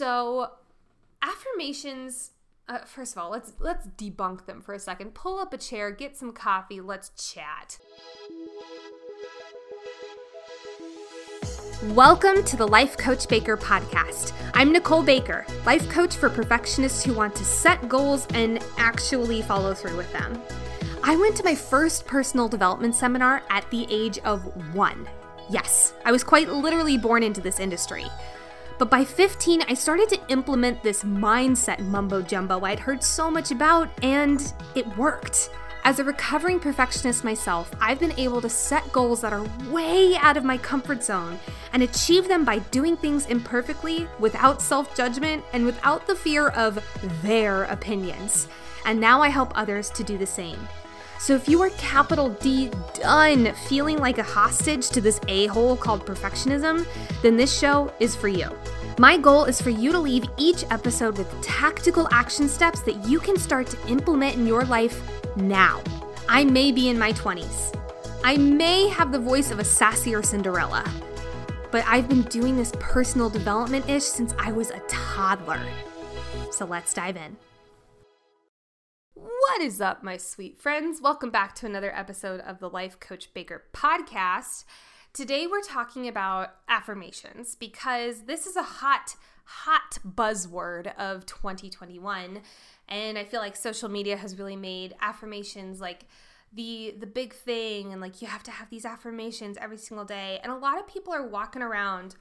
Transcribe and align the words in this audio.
So, 0.00 0.52
affirmations 1.20 2.30
uh, 2.70 2.78
first 2.86 3.12
of 3.12 3.18
all, 3.18 3.30
let's 3.30 3.52
let's 3.58 3.86
debunk 3.86 4.46
them 4.46 4.62
for 4.62 4.72
a 4.72 4.78
second. 4.78 5.12
Pull 5.12 5.38
up 5.38 5.52
a 5.52 5.58
chair, 5.58 5.90
get 5.90 6.16
some 6.16 6.32
coffee, 6.32 6.80
let's 6.80 7.10
chat. 7.10 7.78
Welcome 11.88 12.42
to 12.44 12.56
the 12.56 12.66
Life 12.66 12.96
Coach 12.96 13.28
Baker 13.28 13.58
podcast. 13.58 14.32
I'm 14.54 14.72
Nicole 14.72 15.02
Baker, 15.02 15.44
life 15.66 15.86
coach 15.90 16.16
for 16.16 16.30
perfectionists 16.30 17.04
who 17.04 17.12
want 17.12 17.34
to 17.36 17.44
set 17.44 17.86
goals 17.86 18.26
and 18.32 18.64
actually 18.78 19.42
follow 19.42 19.74
through 19.74 19.98
with 19.98 20.10
them. 20.14 20.42
I 21.02 21.14
went 21.16 21.36
to 21.36 21.44
my 21.44 21.54
first 21.54 22.06
personal 22.06 22.48
development 22.48 22.94
seminar 22.94 23.42
at 23.50 23.70
the 23.70 23.86
age 23.90 24.18
of 24.20 24.74
one. 24.74 25.06
Yes, 25.50 25.92
I 26.06 26.10
was 26.10 26.24
quite 26.24 26.48
literally 26.48 26.96
born 26.96 27.22
into 27.22 27.42
this 27.42 27.60
industry. 27.60 28.06
But 28.80 28.88
by 28.88 29.04
15, 29.04 29.60
I 29.68 29.74
started 29.74 30.08
to 30.08 30.20
implement 30.28 30.82
this 30.82 31.04
mindset 31.04 31.80
mumbo 31.80 32.22
jumbo 32.22 32.64
I'd 32.64 32.80
heard 32.80 33.04
so 33.04 33.30
much 33.30 33.50
about, 33.50 33.90
and 34.02 34.54
it 34.74 34.86
worked. 34.96 35.50
As 35.84 35.98
a 35.98 36.04
recovering 36.04 36.58
perfectionist 36.58 37.22
myself, 37.22 37.70
I've 37.78 38.00
been 38.00 38.18
able 38.18 38.40
to 38.40 38.48
set 38.48 38.90
goals 38.90 39.20
that 39.20 39.34
are 39.34 39.44
way 39.68 40.16
out 40.16 40.38
of 40.38 40.44
my 40.44 40.56
comfort 40.56 41.04
zone 41.04 41.38
and 41.74 41.82
achieve 41.82 42.26
them 42.26 42.42
by 42.42 42.60
doing 42.70 42.96
things 42.96 43.26
imperfectly, 43.26 44.08
without 44.18 44.62
self 44.62 44.96
judgment, 44.96 45.44
and 45.52 45.66
without 45.66 46.06
the 46.06 46.14
fear 46.14 46.48
of 46.48 46.82
their 47.20 47.64
opinions. 47.64 48.48
And 48.86 48.98
now 48.98 49.20
I 49.20 49.28
help 49.28 49.52
others 49.54 49.90
to 49.90 50.02
do 50.02 50.16
the 50.16 50.24
same. 50.24 50.58
So 51.18 51.34
if 51.34 51.50
you 51.50 51.60
are 51.60 51.68
capital 51.76 52.30
D 52.30 52.70
done 52.94 53.52
feeling 53.68 53.98
like 53.98 54.16
a 54.16 54.22
hostage 54.22 54.88
to 54.88 55.02
this 55.02 55.20
a 55.28 55.48
hole 55.48 55.76
called 55.76 56.06
perfectionism, 56.06 56.86
then 57.20 57.36
this 57.36 57.56
show 57.56 57.92
is 58.00 58.16
for 58.16 58.28
you. 58.28 58.48
My 58.98 59.16
goal 59.16 59.44
is 59.44 59.60
for 59.60 59.70
you 59.70 59.92
to 59.92 59.98
leave 59.98 60.24
each 60.36 60.64
episode 60.70 61.16
with 61.16 61.42
tactical 61.42 62.08
action 62.12 62.48
steps 62.48 62.80
that 62.80 63.06
you 63.06 63.18
can 63.18 63.38
start 63.38 63.66
to 63.68 63.88
implement 63.88 64.36
in 64.36 64.46
your 64.46 64.64
life 64.64 65.00
now. 65.36 65.82
I 66.28 66.44
may 66.44 66.70
be 66.70 66.88
in 66.88 66.98
my 66.98 67.12
20s. 67.12 67.76
I 68.24 68.36
may 68.36 68.88
have 68.88 69.12
the 69.12 69.18
voice 69.18 69.50
of 69.50 69.58
a 69.58 69.64
sassier 69.64 70.24
Cinderella, 70.24 70.84
but 71.70 71.84
I've 71.86 72.08
been 72.08 72.22
doing 72.22 72.56
this 72.56 72.72
personal 72.78 73.30
development 73.30 73.88
ish 73.88 74.04
since 74.04 74.34
I 74.38 74.52
was 74.52 74.70
a 74.70 74.80
toddler. 74.88 75.62
So 76.50 76.66
let's 76.66 76.92
dive 76.92 77.16
in. 77.16 77.36
What 79.14 79.62
is 79.62 79.80
up, 79.80 80.02
my 80.02 80.16
sweet 80.16 80.58
friends? 80.58 81.00
Welcome 81.00 81.30
back 81.30 81.54
to 81.56 81.66
another 81.66 81.94
episode 81.96 82.40
of 82.40 82.58
the 82.58 82.68
Life 82.68 83.00
Coach 83.00 83.32
Baker 83.32 83.64
podcast. 83.72 84.64
Today 85.12 85.48
we're 85.48 85.60
talking 85.60 86.06
about 86.06 86.54
affirmations 86.68 87.56
because 87.56 88.22
this 88.26 88.46
is 88.46 88.54
a 88.54 88.62
hot, 88.62 89.16
hot 89.44 89.98
buzzword 90.06 90.94
of 90.96 91.26
2021 91.26 92.40
and 92.88 93.18
I 93.18 93.24
feel 93.24 93.40
like 93.40 93.56
social 93.56 93.88
media 93.88 94.16
has 94.16 94.38
really 94.38 94.54
made 94.54 94.94
affirmations 95.00 95.80
like 95.80 96.04
the 96.52 96.94
the 96.96 97.08
big 97.08 97.32
thing 97.34 97.90
and 97.90 98.00
like 98.00 98.22
you 98.22 98.28
have 98.28 98.44
to 98.44 98.52
have 98.52 98.70
these 98.70 98.84
affirmations 98.84 99.56
every 99.60 99.78
single 99.78 100.04
day. 100.04 100.38
And 100.44 100.52
a 100.52 100.56
lot 100.56 100.78
of 100.78 100.86
people 100.86 101.12
are 101.12 101.26
walking 101.26 101.62
around 101.62 102.14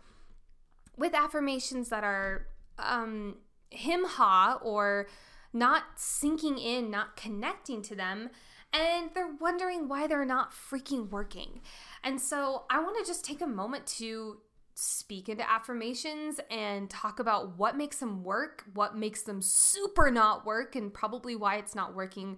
with 0.98 1.14
affirmations 1.14 1.90
that 1.90 2.04
are 2.04 2.48
um 2.80 3.38
him 3.70 4.04
ha 4.06 4.58
or 4.64 5.06
not 5.54 5.84
sinking 5.96 6.58
in 6.58 6.90
not 6.90 7.16
connecting 7.16 7.84
to 7.84 7.96
them. 7.96 8.32
And 8.72 9.10
they're 9.16 9.36
wondering 9.40 9.88
why 9.88 10.06
they're 10.08 10.26
not 10.26 10.52
freaking 10.52 11.10
working 11.10 11.62
and 12.04 12.20
so 12.20 12.64
i 12.70 12.80
want 12.80 12.98
to 12.98 13.06
just 13.06 13.24
take 13.24 13.42
a 13.42 13.48
moment 13.48 13.86
to 13.86 14.38
speak 14.80 15.28
into 15.28 15.50
affirmations 15.50 16.40
and 16.50 16.90
talk 16.90 17.20
about 17.20 17.58
what 17.58 17.76
makes 17.76 17.98
them 17.98 18.24
work, 18.24 18.64
what 18.74 18.96
makes 18.96 19.24
them 19.24 19.42
super 19.42 20.10
not 20.10 20.46
work, 20.46 20.76
and 20.76 20.94
probably 20.94 21.36
why 21.36 21.58
it's 21.58 21.76
not 21.76 21.94
working 21.94 22.38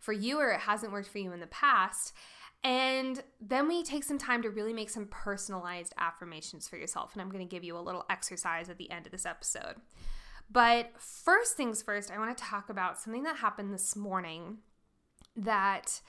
for 0.00 0.12
you 0.12 0.38
or 0.38 0.50
it 0.50 0.60
hasn't 0.60 0.92
worked 0.92 1.08
for 1.08 1.18
you 1.18 1.32
in 1.32 1.40
the 1.40 1.48
past. 1.48 2.12
And 2.62 3.22
then 3.40 3.66
we 3.66 3.82
take 3.82 4.04
some 4.04 4.18
time 4.18 4.42
to 4.42 4.50
really 4.50 4.72
make 4.72 4.90
some 4.90 5.06
personalized 5.06 5.92
affirmations 5.98 6.68
for 6.68 6.76
yourself. 6.76 7.12
And 7.12 7.22
I'm 7.22 7.30
going 7.30 7.46
to 7.46 7.50
give 7.50 7.64
you 7.64 7.76
a 7.76 7.80
little 7.80 8.04
exercise 8.08 8.68
at 8.68 8.78
the 8.78 8.90
end 8.90 9.06
of 9.06 9.12
this 9.12 9.26
episode. 9.26 9.76
But 10.50 10.92
first 10.98 11.56
things 11.56 11.82
first, 11.82 12.10
I 12.10 12.18
want 12.18 12.36
to 12.36 12.44
talk 12.44 12.68
about 12.68 12.98
something 13.00 13.22
that 13.24 13.36
happened 13.36 13.72
this 13.72 13.96
morning 13.96 14.58
that 15.36 16.00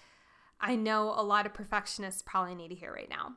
I 0.62 0.76
know 0.76 1.14
a 1.16 1.24
lot 1.24 1.46
of 1.46 1.54
perfectionists 1.54 2.22
probably 2.22 2.56
need 2.56 2.70
to 2.70 2.76
hear 2.76 2.94
right 2.94 3.10
now. 3.10 3.34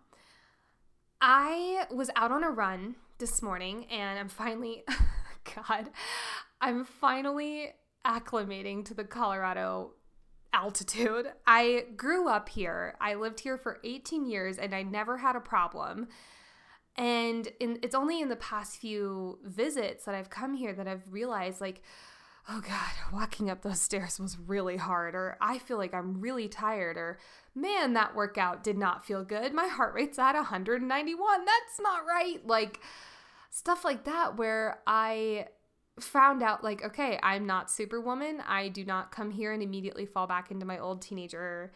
I 1.21 1.87
was 1.91 2.11
out 2.17 2.31
on 2.31 2.45
a 2.45 2.51
run 2.51 2.97
this 3.19 3.41
morning 3.41 3.87
and 3.87 4.19
I'm 4.19 4.29
finally, 4.29 4.85
God, 5.57 5.91
I'm 6.61 6.84
finally 6.84 7.73
acclimating 8.07 8.84
to 8.84 8.95
the 8.95 9.05
Colorado 9.05 9.93
altitude. 10.53 11.27
I 11.47 11.87
grew 11.97 12.29
up 12.29 12.51
here. 12.51 12.95
I 13.01 13.15
lived 13.15 13.41
here 13.41 13.57
for 13.57 13.81
18 13.83 14.27
years 14.27 14.59
and 14.59 14.75
I 14.75 14.83
never 14.83 15.17
had 15.17 15.34
a 15.34 15.41
problem. 15.41 16.09
And 16.97 17.49
in, 17.59 17.79
it's 17.83 17.95
only 17.95 18.21
in 18.21 18.29
the 18.29 18.37
past 18.37 18.77
few 18.77 19.39
visits 19.43 20.05
that 20.05 20.15
I've 20.15 20.31
come 20.31 20.55
here 20.55 20.73
that 20.75 20.87
I've 20.87 21.11
realized, 21.11 21.61
like, 21.61 21.83
oh 22.49 22.60
God, 22.60 23.12
walking 23.12 23.49
up 23.49 23.62
those 23.62 23.81
stairs 23.81 24.21
was 24.21 24.38
really 24.38 24.77
hard, 24.77 25.15
or 25.15 25.37
I 25.41 25.59
feel 25.59 25.78
like 25.78 25.94
I'm 25.94 26.21
really 26.21 26.49
tired, 26.49 26.97
or 26.97 27.19
man, 27.55 27.94
that 27.94 28.15
workout 28.15 28.62
did 28.62 28.77
not 28.77 29.06
feel 29.06 29.25
good. 29.25 29.55
My 29.55 29.66
heart 29.66 29.94
rate's 29.94 30.19
at 30.19 30.34
191. 30.34 31.44
That's 31.44 31.81
not 31.81 32.06
right. 32.06 32.47
Like 32.47 32.81
stuff 33.50 33.84
like 33.84 34.04
that, 34.04 34.37
where 34.37 34.81
I 34.87 35.47
found 36.00 36.43
out, 36.43 36.62
like, 36.62 36.84
okay, 36.84 37.19
I'm 37.22 37.47
not 37.47 37.71
superwoman. 37.71 38.43
I 38.47 38.69
do 38.69 38.84
not 38.84 39.10
come 39.12 39.31
here 39.31 39.53
and 39.53 39.62
immediately 39.62 40.06
fall 40.06 40.27
back 40.27 40.50
into 40.50 40.66
my 40.66 40.78
old 40.78 41.00
teenager 41.00 41.72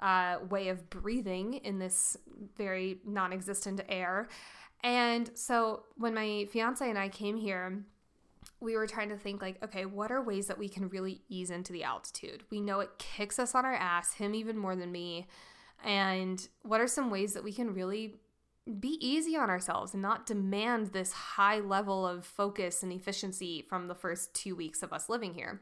uh, 0.00 0.36
way 0.48 0.68
of 0.68 0.90
breathing 0.90 1.54
in 1.54 1.78
this 1.78 2.16
very 2.56 2.98
non 3.04 3.32
existent 3.32 3.80
air. 3.88 4.28
And 4.82 5.30
so 5.34 5.84
when 5.96 6.14
my 6.14 6.46
fiance 6.50 6.88
and 6.88 6.98
I 6.98 7.08
came 7.08 7.36
here, 7.36 7.84
we 8.64 8.76
were 8.76 8.86
trying 8.86 9.10
to 9.10 9.16
think 9.16 9.42
like 9.42 9.62
okay 9.62 9.84
what 9.84 10.10
are 10.10 10.22
ways 10.22 10.46
that 10.46 10.58
we 10.58 10.68
can 10.68 10.88
really 10.88 11.22
ease 11.28 11.50
into 11.50 11.72
the 11.72 11.84
altitude? 11.84 12.42
We 12.50 12.60
know 12.60 12.80
it 12.80 12.98
kicks 12.98 13.38
us 13.38 13.54
on 13.54 13.64
our 13.64 13.74
ass 13.74 14.14
him 14.14 14.34
even 14.34 14.58
more 14.58 14.74
than 14.74 14.90
me. 14.90 15.26
And 15.84 16.46
what 16.62 16.80
are 16.80 16.86
some 16.86 17.10
ways 17.10 17.34
that 17.34 17.44
we 17.44 17.52
can 17.52 17.74
really 17.74 18.16
be 18.80 18.96
easy 19.00 19.36
on 19.36 19.50
ourselves 19.50 19.92
and 19.92 20.02
not 20.02 20.24
demand 20.24 20.88
this 20.88 21.12
high 21.12 21.60
level 21.60 22.06
of 22.06 22.24
focus 22.24 22.82
and 22.82 22.90
efficiency 22.90 23.62
from 23.68 23.88
the 23.88 23.94
first 23.94 24.32
two 24.32 24.56
weeks 24.56 24.82
of 24.82 24.92
us 24.92 25.08
living 25.08 25.34
here? 25.34 25.60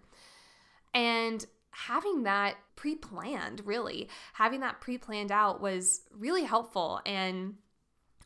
And 0.95 1.45
having 1.73 2.23
that 2.25 2.55
pre-planned 2.77 3.63
really 3.65 4.07
having 4.35 4.61
that 4.61 4.79
pre-planned 4.81 5.33
out 5.33 5.61
was 5.61 6.03
really 6.17 6.45
helpful. 6.45 7.01
And 7.07 7.55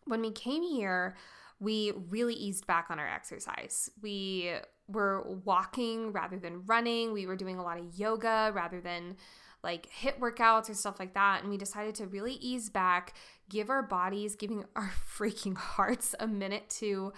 when 0.04 0.20
we 0.20 0.32
came 0.32 0.62
here 0.62 1.16
we 1.58 1.92
really 2.10 2.34
eased 2.34 2.66
back 2.66 2.86
on 2.90 2.98
our 2.98 3.08
exercise. 3.08 3.90
We 4.02 4.52
were 4.88 5.22
walking 5.44 6.12
rather 6.12 6.38
than 6.38 6.64
running. 6.66 7.12
We 7.12 7.26
were 7.26 7.36
doing 7.36 7.58
a 7.58 7.62
lot 7.62 7.78
of 7.78 7.98
yoga 7.98 8.52
rather 8.54 8.80
than 8.80 9.16
like 9.62 9.88
HIIT 9.90 10.18
workouts 10.18 10.70
or 10.70 10.74
stuff 10.74 11.00
like 11.00 11.14
that. 11.14 11.40
And 11.42 11.50
we 11.50 11.56
decided 11.56 11.94
to 11.96 12.06
really 12.06 12.34
ease 12.34 12.70
back, 12.70 13.14
give 13.48 13.70
our 13.70 13.82
bodies, 13.82 14.36
giving 14.36 14.64
our 14.76 14.92
freaking 15.16 15.56
hearts 15.56 16.14
a 16.20 16.26
minute 16.26 16.68
to 16.80 17.12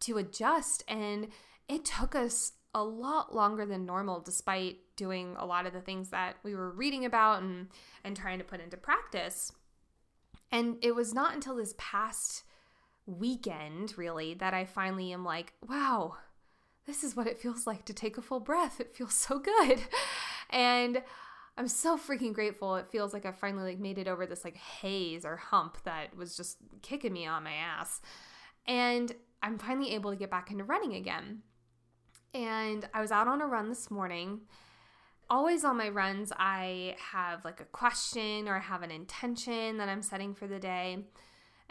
to 0.00 0.18
adjust. 0.18 0.82
And 0.88 1.28
it 1.68 1.84
took 1.84 2.14
us 2.14 2.52
a 2.74 2.82
lot 2.82 3.34
longer 3.34 3.66
than 3.66 3.86
normal, 3.86 4.20
despite 4.20 4.78
doing 4.96 5.36
a 5.38 5.46
lot 5.46 5.66
of 5.66 5.72
the 5.72 5.80
things 5.80 6.08
that 6.08 6.36
we 6.42 6.54
were 6.54 6.70
reading 6.70 7.04
about 7.04 7.42
and 7.42 7.68
and 8.02 8.16
trying 8.16 8.38
to 8.38 8.44
put 8.44 8.60
into 8.60 8.76
practice. 8.76 9.52
And 10.50 10.76
it 10.82 10.94
was 10.94 11.14
not 11.14 11.34
until 11.34 11.56
this 11.56 11.74
past 11.78 12.42
weekend, 13.06 13.96
really, 13.96 14.34
that 14.34 14.54
I 14.54 14.64
finally 14.64 15.12
am 15.12 15.24
like, 15.24 15.52
wow, 15.68 16.16
this 16.86 17.04
is 17.04 17.16
what 17.16 17.26
it 17.26 17.38
feels 17.38 17.66
like 17.66 17.84
to 17.86 17.94
take 17.94 18.18
a 18.18 18.22
full 18.22 18.40
breath. 18.40 18.80
It 18.80 18.94
feels 18.94 19.14
so 19.14 19.38
good. 19.38 19.80
And 20.54 21.02
I'm 21.56 21.66
so 21.66 21.96
freaking 21.96 22.34
grateful. 22.34 22.76
It 22.76 22.90
feels 22.90 23.14
like 23.14 23.24
I 23.24 23.32
finally 23.32 23.70
like 23.72 23.78
made 23.78 23.96
it 23.96 24.06
over 24.06 24.26
this 24.26 24.44
like 24.44 24.56
haze 24.56 25.24
or 25.24 25.36
hump 25.36 25.78
that 25.84 26.14
was 26.14 26.36
just 26.36 26.58
kicking 26.82 27.14
me 27.14 27.26
on 27.26 27.44
my 27.44 27.54
ass. 27.54 28.02
And 28.66 29.12
I'm 29.42 29.58
finally 29.58 29.94
able 29.94 30.10
to 30.10 30.16
get 30.16 30.30
back 30.30 30.50
into 30.50 30.64
running 30.64 30.94
again. 30.94 31.40
And 32.34 32.86
I 32.92 33.00
was 33.00 33.10
out 33.10 33.28
on 33.28 33.40
a 33.40 33.46
run 33.46 33.70
this 33.70 33.90
morning. 33.90 34.42
Always 35.30 35.64
on 35.64 35.78
my 35.78 35.88
runs, 35.88 36.32
I 36.36 36.96
have 37.12 37.46
like 37.46 37.60
a 37.60 37.64
question 37.64 38.46
or 38.46 38.56
I 38.56 38.60
have 38.60 38.82
an 38.82 38.90
intention 38.90 39.78
that 39.78 39.88
I'm 39.88 40.02
setting 40.02 40.34
for 40.34 40.46
the 40.46 40.58
day 40.58 40.98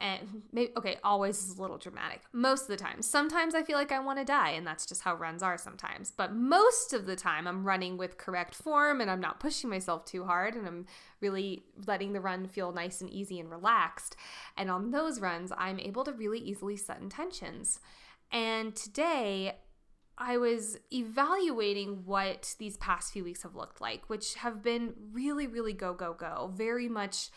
and 0.01 0.41
maybe 0.51 0.73
okay 0.75 0.97
always 1.03 1.37
is 1.37 1.57
a 1.57 1.61
little 1.61 1.77
dramatic. 1.77 2.21
Most 2.33 2.63
of 2.63 2.67
the 2.67 2.77
time. 2.77 3.01
Sometimes 3.01 3.55
i 3.55 3.63
feel 3.63 3.77
like 3.77 3.91
i 3.91 3.99
want 3.99 4.19
to 4.19 4.25
die 4.25 4.49
and 4.49 4.65
that's 4.65 4.85
just 4.85 5.03
how 5.03 5.15
runs 5.15 5.43
are 5.43 5.57
sometimes. 5.57 6.11
But 6.11 6.33
most 6.33 6.93
of 6.93 7.05
the 7.05 7.15
time 7.15 7.47
i'm 7.47 7.63
running 7.63 7.97
with 7.97 8.17
correct 8.17 8.55
form 8.55 8.99
and 8.99 9.09
i'm 9.09 9.21
not 9.21 9.39
pushing 9.39 9.69
myself 9.69 10.03
too 10.05 10.25
hard 10.25 10.55
and 10.55 10.67
i'm 10.67 10.85
really 11.21 11.63
letting 11.85 12.13
the 12.13 12.19
run 12.19 12.47
feel 12.47 12.73
nice 12.73 12.99
and 12.99 13.09
easy 13.09 13.39
and 13.39 13.49
relaxed. 13.49 14.15
And 14.57 14.69
on 14.69 14.91
those 14.91 15.21
runs 15.21 15.51
i'm 15.57 15.79
able 15.79 16.03
to 16.03 16.11
really 16.11 16.39
easily 16.39 16.75
set 16.75 16.99
intentions. 16.99 17.79
And 18.31 18.75
today 18.75 19.57
I 20.17 20.37
was 20.37 20.77
evaluating 20.93 22.03
what 22.05 22.55
these 22.59 22.77
past 22.77 23.11
few 23.11 23.23
weeks 23.23 23.41
have 23.41 23.55
looked 23.55 23.81
like, 23.81 24.07
which 24.07 24.35
have 24.35 24.61
been 24.61 24.93
really, 25.11 25.47
really 25.47 25.73
go, 25.73 25.93
go, 25.93 26.13
go, 26.13 26.51
very 26.53 26.87
much 26.87 27.29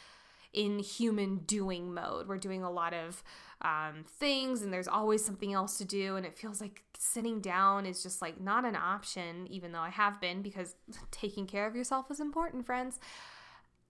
in 0.55 0.79
human 0.79 1.39
doing 1.39 1.93
mode. 1.93 2.29
We're 2.29 2.39
doing 2.39 2.63
a 2.63 2.71
lot 2.71 2.95
of 2.95 3.23
um, 3.63 4.05
things, 4.19 4.63
and 4.63 4.73
there's 4.73 4.89
always 4.89 5.25
something 5.25 5.53
else 5.53 5.79
to 5.79 5.85
do, 5.85 6.17
and 6.17 6.25
it 6.25 6.37
feels 6.37 6.61
like 6.61 6.83
sitting 6.99 7.41
down 7.41 7.87
is 7.87 8.03
just 8.03 8.23
like 8.23 8.41
not 8.41 8.65
an 8.65 8.77
option, 8.77 9.47
even 9.49 9.73
though 9.73 9.81
I 9.81 9.91
have 9.91 10.21
been, 10.21 10.43
because 10.43 10.77
taking 11.11 11.47
care 11.47 11.67
of 11.67 11.77
yourself 11.77 12.11
is 12.11 12.21
important, 12.21 12.67
friends. 12.67 12.99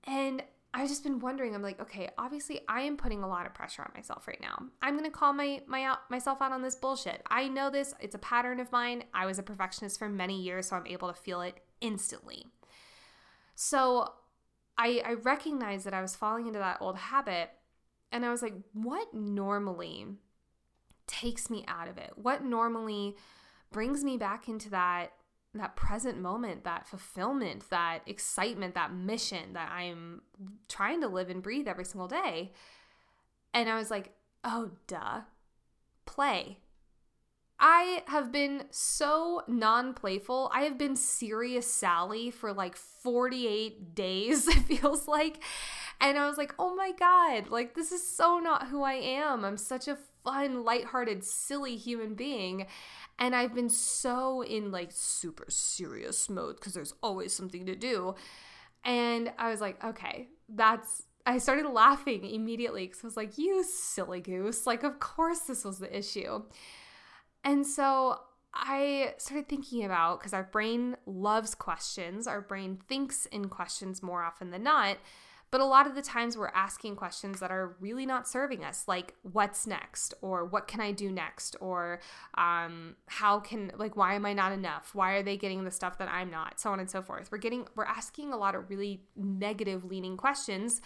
And 0.05 0.43
I've 0.77 0.89
just 0.89 1.05
been 1.05 1.21
wondering. 1.21 1.55
I'm 1.55 1.63
like, 1.63 1.81
okay, 1.81 2.11
obviously, 2.19 2.61
I 2.69 2.83
am 2.83 2.97
putting 2.97 3.23
a 3.23 3.29
lot 3.29 3.47
of 3.47 3.55
pressure 3.55 3.83
on 3.83 3.93
myself 3.95 4.27
right 4.27 4.41
now. 4.41 4.61
I'm 4.83 4.97
gonna 4.97 5.11
call 5.11 5.33
my 5.33 5.63
my 5.69 5.97
myself 6.11 6.43
out 6.43 6.51
on 6.51 6.63
this 6.63 6.75
bullshit. 6.75 7.23
I 7.31 7.47
know 7.47 7.71
this. 7.71 7.95
It's 8.01 8.17
a 8.17 8.19
pattern 8.19 8.59
of 8.59 8.73
mine. 8.73 9.05
I 9.15 9.25
was 9.25 9.39
a 9.39 9.43
perfectionist 9.43 10.01
for 10.01 10.09
many 10.09 10.41
years, 10.41 10.69
so 10.69 10.77
I'm 10.77 10.87
able 10.87 11.09
to 11.09 11.15
feel 11.15 11.43
it 11.43 11.61
instantly. 11.81 12.47
So 13.55 14.15
I, 14.77 15.03
I 15.05 15.13
recognized 15.15 15.87
that 15.87 15.95
I 15.95 16.03
was 16.03 16.17
falling 16.17 16.47
into 16.47 16.59
that 16.59 16.79
old 16.81 16.97
habit 16.97 17.51
and 18.11 18.25
I 18.25 18.31
was 18.31 18.43
like, 18.43 18.55
what 18.73 19.13
normally 19.15 20.07
takes 21.07 21.51
me 21.51 21.65
out 21.69 21.89
of 21.89 21.99
it? 21.99 22.13
What 22.17 22.45
normally 22.45 23.17
brings 23.73 24.05
me 24.05 24.17
back 24.17 24.49
into 24.49 24.71
that 24.71 25.13
that 25.55 25.77
present 25.77 26.21
moment, 26.21 26.65
that 26.65 26.87
fulfillment, 26.87 27.71
that 27.71 28.01
excitement, 28.07 28.75
that 28.75 28.93
mission 28.93 29.53
that 29.53 29.71
I'm 29.71 30.23
trying 30.69 31.01
to 31.01 31.07
live 31.07 31.31
and 31.31 31.43
breathe 31.43 31.69
every 31.69 31.85
single 31.85 32.09
day. 32.09 32.53
And 33.53 33.69
I 33.69 33.77
was 33.77 33.91
like, 33.91 34.15
oh, 34.43 34.73
duh, 34.89 35.21
play. 36.07 36.59
I 37.59 38.03
have 38.09 38.33
been 38.33 38.65
so 38.71 39.43
non 39.47 39.95
playful. 39.95 40.51
I 40.53 40.63
have 40.63 40.77
been 40.77 40.97
serious 40.97 41.67
Sally 41.67 42.31
for 42.31 42.53
like 42.53 42.77
48 42.77 43.95
days, 43.95 44.49
it 44.49 44.61
feels 44.65 45.07
like. 45.07 45.43
And 46.01 46.19
I 46.19 46.29
was 46.29 46.37
like, 46.37 46.55
oh 46.59 46.75
my 46.75 46.93
God, 46.99 47.49
like 47.49 47.75
this 47.75 47.93
is 47.93 48.07
so 48.07 48.39
not 48.39 48.69
who 48.69 48.83
I 48.83 48.95
am. 48.95 49.45
I'm 49.45 49.57
such 49.57 49.89
a 49.89 49.99
fun, 50.25 50.65
lighthearted, 50.65 51.25
silly 51.25 51.77
human 51.77 52.15
being. 52.15 52.67
And 53.19 53.35
I've 53.37 53.55
been 53.55 53.69
so 53.69 54.43
in 54.43 54.73
like 54.73 54.91
super 54.91 55.47
serious 55.49 56.29
mode 56.29 56.57
because 56.57 56.75
there's 56.75 56.95
always 57.03 57.33
something 57.33 57.67
to 57.67 57.77
do. 57.77 58.17
And 58.85 59.33
I 59.39 59.51
was 59.51 59.61
like, 59.61 59.83
okay, 59.83 60.29
that's 60.49 61.05
I 61.27 61.39
started 61.39 61.67
laughing 61.71 62.25
immediately 62.25 62.87
because 62.87 63.03
I 63.03 63.07
was 63.07 63.17
like, 63.17 63.39
you 63.39 63.65
silly 63.65 64.21
goose. 64.21 64.67
Like, 64.67 64.83
of 64.83 65.01
course, 65.01 65.41
this 65.41 65.65
was 65.65 65.79
the 65.79 65.97
issue. 65.97 66.43
And 67.45 67.67
so 67.67 68.21
I 68.55 69.15
started 69.19 69.49
thinking 69.49 69.85
about 69.85 70.21
because 70.21 70.33
our 70.33 70.45
brain 70.45 70.97
loves 71.07 71.55
questions, 71.55 72.27
our 72.27 72.41
brain 72.41 72.79
thinks 72.89 73.27
in 73.27 73.49
questions 73.49 74.03
more 74.03 74.23
often 74.23 74.51
than 74.51 74.63
not. 74.63 74.97
But 75.51 75.61
a 75.61 75.67
lot 75.67 75.87
of 75.87 75.95
the 75.95 76.03
times 76.03 76.37
we're 76.37 76.49
asking 76.49 76.97
questions 76.97 77.39
that 77.39 77.53
are 77.53 77.77
really 77.79 78.07
not 78.07 78.27
serving 78.27 78.65
us, 78.65 78.89
like 78.89 79.15
what's 79.23 79.69
next, 79.69 80.13
or 80.21 80.45
what 80.45 80.67
can 80.67 80.81
I 80.81 80.91
do 80.91 81.13
next, 81.13 81.55
or 81.61 82.01
um, 82.37 82.97
how 83.07 83.39
can, 83.39 83.71
like, 83.77 83.97
why 83.97 84.15
am 84.15 84.27
I 84.27 84.33
not 84.33 84.51
enough? 84.51 84.97
Why 84.97 85.13
are 85.13 85.23
they 85.23 85.37
getting 85.37 85.63
the 85.63 85.71
stuff 85.71 85.97
that 85.99 86.09
I'm 86.09 86.29
not? 86.29 86.59
So 86.59 86.71
on 86.71 86.81
and 86.81 86.91
so 86.91 87.03
forth. 87.03 87.31
We're 87.31 87.39
getting, 87.39 87.69
we're 87.77 87.85
asking 87.85 88.33
a 88.33 88.37
lot 88.37 88.57
of 88.57 88.69
really 88.69 89.03
negative 89.15 89.85
leaning 89.85 90.17
questions 90.17 90.81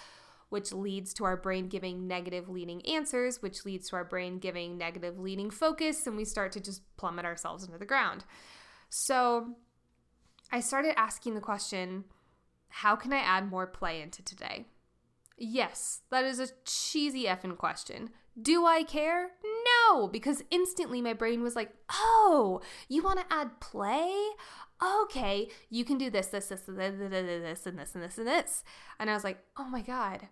which 0.49 0.73
leads 0.73 1.13
to 1.15 1.25
our 1.25 1.37
brain 1.37 1.69
giving 1.69 2.07
negative 2.07 2.49
leading 2.49 2.85
answers, 2.87 3.43
which 3.43 3.65
leads 3.65 3.89
to 3.91 3.97
our 3.97 4.05
brain 4.05 4.39
giving 4.39 4.79
negative 4.79 5.19
leading 5.19 5.51
focus, 5.51 6.07
and 6.07 6.17
we 6.17 6.25
start 6.25 6.53
to 6.53 6.61
just 6.61 6.83
plummet 6.97 7.25
ourselves 7.25 7.65
into 7.65 7.79
the 7.79 7.85
ground. 7.85 8.25
So 8.89 9.57
I 10.51 10.61
started 10.61 10.99
asking 10.99 11.35
the 11.35 11.41
question 11.41 12.05
how 12.71 12.97
can 12.97 13.13
I 13.13 13.19
add 13.19 13.51
more 13.51 13.67
play 13.67 14.03
into 14.03 14.23
today? 14.23 14.67
Yes, 15.37 16.01
that 16.11 16.25
is 16.25 16.39
a 16.39 16.49
cheesy 16.65 17.25
effing 17.25 17.57
question. 17.57 18.11
Do 18.41 18.67
I 18.67 18.83
care? 18.83 19.31
No, 19.89 20.07
because 20.07 20.43
instantly 20.51 21.01
my 21.01 21.13
brain 21.13 21.43
was 21.43 21.57
like, 21.57 21.73
oh, 21.91 22.61
you 22.89 23.03
want 23.03 23.21
to 23.21 23.35
add 23.35 23.61
play? 23.61 24.13
Okay, 25.03 25.49
you 25.71 25.85
can 25.85 25.99
do 25.99 26.11
this, 26.11 26.29
this, 26.29 26.47
this, 26.47 26.61
this, 26.61 26.95
this, 26.99 27.67
and 27.67 27.79
this, 27.79 27.95
and 27.95 28.05
this, 28.05 28.19
and 28.19 28.27
this. 28.27 28.65
And 29.01 29.11
I 29.11 29.15
was 29.15 29.25
like, 29.25 29.39
oh 29.57 29.65
my 29.65 29.83
God, 29.83 30.29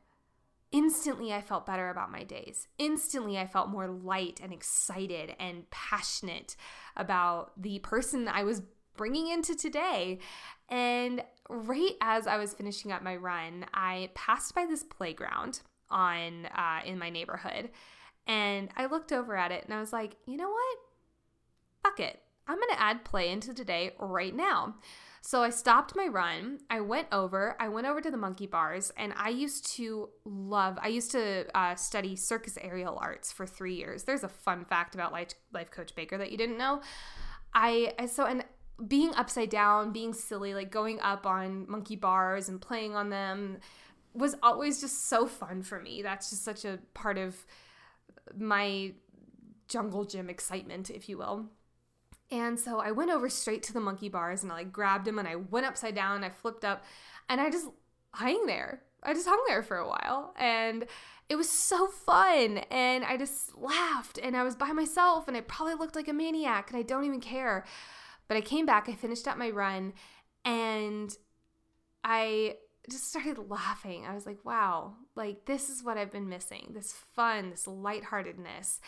Instantly, 0.72 1.32
I 1.32 1.40
felt 1.40 1.66
better 1.66 1.90
about 1.90 2.10
my 2.10 2.24
days. 2.24 2.68
Instantly, 2.78 3.38
I 3.38 3.46
felt 3.46 3.68
more 3.68 3.86
light 3.86 4.40
and 4.42 4.52
excited 4.52 5.34
and 5.38 5.70
passionate 5.70 6.56
about 6.96 7.52
the 7.60 7.78
person 7.78 8.28
I 8.28 8.42
was 8.42 8.62
bringing 8.96 9.28
into 9.28 9.54
today. 9.54 10.18
And 10.68 11.22
right 11.48 11.94
as 12.00 12.26
I 12.26 12.36
was 12.36 12.54
finishing 12.54 12.90
up 12.92 13.02
my 13.02 13.16
run, 13.16 13.66
I 13.72 14.10
passed 14.14 14.54
by 14.54 14.66
this 14.66 14.82
playground 14.82 15.60
on 15.88 16.46
uh, 16.46 16.80
in 16.84 16.98
my 16.98 17.10
neighborhood, 17.10 17.70
and 18.26 18.68
I 18.76 18.86
looked 18.86 19.12
over 19.12 19.36
at 19.36 19.52
it 19.52 19.64
and 19.64 19.72
I 19.72 19.80
was 19.80 19.92
like, 19.92 20.16
you 20.26 20.36
know 20.36 20.50
what? 20.50 20.78
Fuck 21.84 22.00
it. 22.00 22.20
I'm 22.48 22.58
gonna 22.58 22.80
add 22.80 23.04
play 23.04 23.30
into 23.30 23.54
today 23.54 23.92
right 23.98 24.34
now. 24.34 24.76
So 25.26 25.42
I 25.42 25.50
stopped 25.50 25.96
my 25.96 26.06
run. 26.06 26.60
I 26.70 26.80
went 26.80 27.08
over. 27.10 27.56
I 27.58 27.66
went 27.66 27.88
over 27.88 28.00
to 28.00 28.12
the 28.12 28.16
monkey 28.16 28.46
bars, 28.46 28.92
and 28.96 29.12
I 29.16 29.30
used 29.30 29.66
to 29.74 30.08
love. 30.24 30.78
I 30.80 30.86
used 30.86 31.10
to 31.10 31.46
uh, 31.52 31.74
study 31.74 32.14
circus 32.14 32.56
aerial 32.62 32.96
arts 32.96 33.32
for 33.32 33.44
three 33.44 33.74
years. 33.74 34.04
There's 34.04 34.22
a 34.22 34.28
fun 34.28 34.64
fact 34.64 34.94
about 34.94 35.10
life, 35.10 35.30
life 35.52 35.72
coach 35.72 35.96
Baker 35.96 36.16
that 36.16 36.30
you 36.30 36.38
didn't 36.38 36.58
know. 36.58 36.80
I, 37.52 37.92
I 37.98 38.06
so 38.06 38.24
and 38.24 38.44
being 38.86 39.12
upside 39.16 39.50
down, 39.50 39.90
being 39.92 40.12
silly, 40.12 40.54
like 40.54 40.70
going 40.70 41.00
up 41.00 41.26
on 41.26 41.68
monkey 41.68 41.96
bars 41.96 42.48
and 42.48 42.60
playing 42.60 42.94
on 42.94 43.10
them 43.10 43.58
was 44.14 44.36
always 44.44 44.80
just 44.80 45.08
so 45.08 45.26
fun 45.26 45.62
for 45.62 45.80
me. 45.80 46.02
That's 46.02 46.30
just 46.30 46.44
such 46.44 46.64
a 46.64 46.78
part 46.94 47.18
of 47.18 47.34
my 48.38 48.92
jungle 49.66 50.04
gym 50.04 50.30
excitement, 50.30 50.88
if 50.88 51.08
you 51.08 51.18
will. 51.18 51.46
And 52.30 52.58
so 52.58 52.80
I 52.80 52.90
went 52.90 53.10
over 53.10 53.28
straight 53.28 53.62
to 53.64 53.72
the 53.72 53.80
monkey 53.80 54.08
bars 54.08 54.42
and 54.42 54.50
I 54.50 54.56
like 54.56 54.72
grabbed 54.72 55.06
him 55.06 55.18
and 55.18 55.28
I 55.28 55.36
went 55.36 55.66
upside 55.66 55.94
down 55.94 56.24
I 56.24 56.30
flipped 56.30 56.64
up 56.64 56.84
and 57.28 57.40
I 57.40 57.50
just 57.50 57.68
hung 58.12 58.46
there. 58.46 58.82
I 59.02 59.14
just 59.14 59.28
hung 59.28 59.42
there 59.46 59.62
for 59.62 59.76
a 59.76 59.88
while 59.88 60.34
and 60.36 60.86
it 61.28 61.36
was 61.36 61.48
so 61.48 61.86
fun 61.86 62.58
and 62.70 63.04
I 63.04 63.16
just 63.16 63.56
laughed 63.56 64.18
and 64.20 64.36
I 64.36 64.42
was 64.42 64.56
by 64.56 64.72
myself 64.72 65.28
and 65.28 65.36
I 65.36 65.40
probably 65.42 65.74
looked 65.74 65.94
like 65.94 66.08
a 66.08 66.12
maniac 66.12 66.70
and 66.70 66.78
I 66.78 66.82
don't 66.82 67.04
even 67.04 67.20
care. 67.20 67.64
But 68.26 68.36
I 68.36 68.40
came 68.40 68.66
back, 68.66 68.88
I 68.88 68.94
finished 68.94 69.28
up 69.28 69.36
my 69.36 69.50
run 69.50 69.92
and 70.44 71.16
I 72.02 72.56
just 72.90 73.08
started 73.08 73.38
laughing. 73.50 74.06
I 74.06 74.14
was 74.14 74.26
like, 74.26 74.44
wow, 74.44 74.94
like 75.14 75.44
this 75.44 75.68
is 75.68 75.84
what 75.84 75.98
I've 75.98 76.12
been 76.12 76.28
missing 76.28 76.72
this 76.74 76.92
fun, 77.14 77.50
this 77.50 77.66
lightheartedness. 77.66 78.80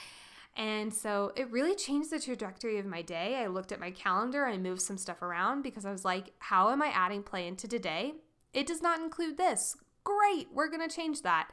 And 0.56 0.92
so 0.92 1.32
it 1.36 1.50
really 1.50 1.74
changed 1.74 2.10
the 2.10 2.18
trajectory 2.18 2.78
of 2.78 2.86
my 2.86 3.02
day. 3.02 3.36
I 3.36 3.46
looked 3.46 3.70
at 3.70 3.80
my 3.80 3.92
calendar, 3.92 4.46
I 4.46 4.58
moved 4.58 4.82
some 4.82 4.98
stuff 4.98 5.22
around 5.22 5.62
because 5.62 5.84
I 5.84 5.92
was 5.92 6.04
like, 6.04 6.32
how 6.38 6.70
am 6.70 6.82
I 6.82 6.88
adding 6.88 7.22
play 7.22 7.46
into 7.46 7.68
today? 7.68 8.14
It 8.52 8.66
does 8.66 8.82
not 8.82 9.00
include 9.00 9.36
this. 9.36 9.76
Great, 10.02 10.48
we're 10.52 10.68
going 10.68 10.86
to 10.86 10.94
change 10.94 11.22
that. 11.22 11.50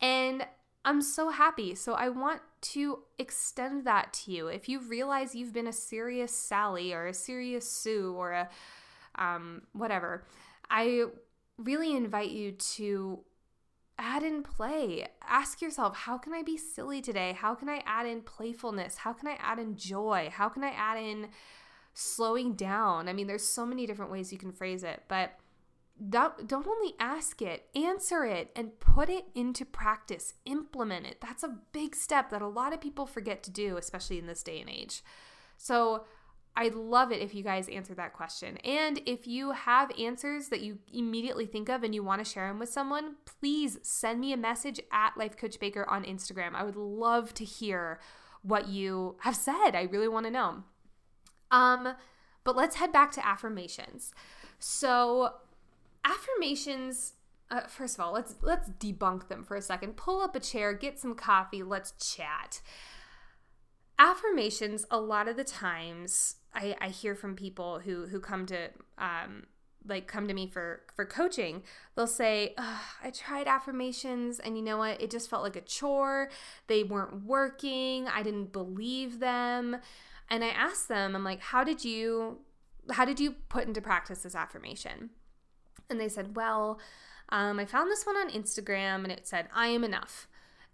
And 0.00 0.46
I'm 0.84 1.02
so 1.02 1.30
happy. 1.30 1.74
So 1.74 1.94
I 1.94 2.10
want 2.10 2.42
to 2.72 3.00
extend 3.18 3.86
that 3.86 4.12
to 4.12 4.32
you. 4.32 4.48
If 4.48 4.68
you 4.68 4.80
realize 4.80 5.34
you've 5.34 5.52
been 5.52 5.66
a 5.66 5.72
serious 5.72 6.32
Sally 6.32 6.92
or 6.92 7.06
a 7.06 7.14
serious 7.14 7.70
Sue 7.70 8.14
or 8.16 8.32
a 8.32 8.48
um, 9.16 9.62
whatever, 9.72 10.24
I 10.70 11.06
really 11.58 11.96
invite 11.96 12.30
you 12.30 12.52
to 12.52 13.20
add 13.98 14.22
in 14.22 14.42
play. 14.42 15.06
Ask 15.26 15.62
yourself, 15.62 15.96
how 15.96 16.18
can 16.18 16.32
I 16.32 16.42
be 16.42 16.56
silly 16.56 17.00
today? 17.00 17.32
How 17.32 17.54
can 17.54 17.68
I 17.68 17.82
add 17.86 18.06
in 18.06 18.22
playfulness? 18.22 18.98
How 18.98 19.12
can 19.12 19.28
I 19.28 19.36
add 19.40 19.58
in 19.58 19.76
joy? 19.76 20.30
How 20.32 20.48
can 20.48 20.64
I 20.64 20.70
add 20.70 20.98
in 20.98 21.28
slowing 21.94 22.54
down? 22.54 23.08
I 23.08 23.12
mean, 23.12 23.26
there's 23.26 23.46
so 23.46 23.64
many 23.64 23.86
different 23.86 24.10
ways 24.10 24.32
you 24.32 24.38
can 24.38 24.52
phrase 24.52 24.84
it, 24.84 25.02
but 25.08 25.38
don't, 26.10 26.46
don't 26.46 26.66
only 26.66 26.94
ask 27.00 27.40
it, 27.40 27.68
answer 27.74 28.24
it 28.24 28.50
and 28.54 28.78
put 28.80 29.08
it 29.08 29.24
into 29.34 29.64
practice. 29.64 30.34
Implement 30.44 31.06
it. 31.06 31.20
That's 31.20 31.42
a 31.42 31.56
big 31.72 31.96
step 31.96 32.30
that 32.30 32.42
a 32.42 32.48
lot 32.48 32.74
of 32.74 32.80
people 32.80 33.06
forget 33.06 33.42
to 33.44 33.50
do, 33.50 33.78
especially 33.78 34.18
in 34.18 34.26
this 34.26 34.42
day 34.42 34.60
and 34.60 34.68
age. 34.68 35.02
So, 35.56 36.04
I'd 36.58 36.74
love 36.74 37.12
it 37.12 37.20
if 37.20 37.34
you 37.34 37.42
guys 37.42 37.68
answer 37.68 37.94
that 37.94 38.14
question. 38.14 38.56
And 38.58 39.00
if 39.04 39.26
you 39.26 39.52
have 39.52 39.90
answers 39.98 40.48
that 40.48 40.62
you 40.62 40.78
immediately 40.92 41.44
think 41.44 41.68
of 41.68 41.82
and 41.82 41.94
you 41.94 42.02
want 42.02 42.24
to 42.24 42.30
share 42.30 42.48
them 42.48 42.58
with 42.58 42.70
someone, 42.70 43.16
please 43.26 43.78
send 43.82 44.20
me 44.20 44.32
a 44.32 44.38
message 44.38 44.80
at 44.90 45.18
Life 45.18 45.36
Coach 45.36 45.60
Baker 45.60 45.88
on 45.88 46.04
Instagram. 46.04 46.54
I 46.54 46.64
would 46.64 46.76
love 46.76 47.34
to 47.34 47.44
hear 47.44 48.00
what 48.42 48.68
you 48.68 49.16
have 49.20 49.36
said. 49.36 49.72
I 49.74 49.82
really 49.90 50.08
want 50.08 50.24
to 50.24 50.32
know. 50.32 50.62
Um, 51.50 51.94
but 52.42 52.56
let's 52.56 52.76
head 52.76 52.90
back 52.90 53.12
to 53.12 53.26
affirmations. 53.26 54.12
So, 54.58 55.34
affirmations 56.04 57.12
uh, 57.48 57.60
first 57.68 57.96
of 57.96 58.04
all, 58.04 58.12
let's 58.12 58.34
let's 58.42 58.70
debunk 58.70 59.28
them 59.28 59.44
for 59.44 59.56
a 59.56 59.62
second. 59.62 59.96
Pull 59.96 60.20
up 60.20 60.34
a 60.34 60.40
chair, 60.40 60.74
get 60.74 60.98
some 60.98 61.14
coffee, 61.14 61.62
let's 61.62 61.92
chat 61.92 62.60
affirmations, 63.98 64.86
a 64.90 65.00
lot 65.00 65.28
of 65.28 65.36
the 65.36 65.44
times, 65.44 66.36
I, 66.56 66.74
I 66.80 66.88
hear 66.88 67.14
from 67.14 67.36
people 67.36 67.80
who 67.80 68.06
who 68.06 68.18
come 68.18 68.46
to 68.46 68.70
um, 68.98 69.44
like 69.88 70.06
come 70.06 70.26
to 70.26 70.34
me 70.34 70.48
for 70.48 70.80
for 70.94 71.04
coaching 71.04 71.62
they'll 71.94 72.06
say 72.06 72.54
i 73.04 73.10
tried 73.10 73.46
affirmations 73.46 74.38
and 74.38 74.56
you 74.56 74.62
know 74.62 74.78
what? 74.78 75.00
It 75.00 75.10
just 75.10 75.30
felt 75.30 75.42
like 75.42 75.56
a 75.56 75.60
chore. 75.60 76.30
They 76.66 76.82
weren't 76.82 77.24
working. 77.24 78.08
I 78.08 78.22
didn't 78.22 78.52
believe 78.52 79.20
them. 79.20 79.76
And 80.28 80.42
i 80.42 80.48
asked 80.48 80.88
them 80.88 81.14
i'm 81.14 81.24
like 81.24 81.40
how 81.40 81.62
did 81.62 81.84
you 81.84 82.38
how 82.92 83.04
did 83.04 83.20
you 83.20 83.32
put 83.48 83.66
into 83.66 83.80
practice 83.80 84.22
this 84.22 84.34
affirmation? 84.34 85.10
And 85.88 86.00
they 86.00 86.08
said 86.08 86.36
well 86.36 86.80
um, 87.28 87.58
i 87.58 87.64
found 87.64 87.90
this 87.90 88.06
one 88.06 88.16
on 88.16 88.30
instagram 88.30 89.02
and 89.04 89.12
it 89.12 89.26
said 89.26 89.48
i 89.54 89.66
am 89.68 89.84
enough 89.84 90.28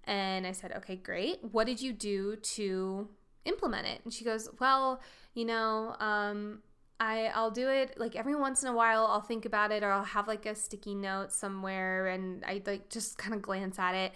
and 0.05 0.47
i 0.47 0.53
said 0.53 0.73
okay 0.73 0.97
great. 0.97 1.39
What 1.53 1.67
did 1.67 1.83
you 1.83 1.93
do 1.93 2.37
to 2.37 3.09
implement 3.45 3.87
it? 3.87 4.01
And 4.05 4.13
she 4.13 4.25
goes 4.25 4.49
well 4.59 5.01
you 5.35 5.45
know 5.45 5.97
um, 6.01 6.63
I 7.01 7.31
I'll 7.35 7.51
do 7.51 7.69
it 7.69 7.99
like 7.99 8.17
every 8.17 8.35
once 8.35 8.63
in 8.63 8.69
a 8.69 8.75
while 8.75 9.07
I'll 9.07 9.21
think 9.21 9.45
about 9.45 9.73
it 9.73 9.83
or 9.83 9.91
I'll 9.91 10.05
have 10.05 10.29
like 10.29 10.47
a 10.47 10.55
sticky 10.55 10.95
note 10.95 11.33
somewhere 11.33 12.09
and 12.09 12.45
I 12.45 12.63
like 12.65 12.91
just 12.91 13.19
kind 13.19 13.35
of 13.35 13.43
glance 13.43 13.79
at 13.79 13.95
it 13.95 14.13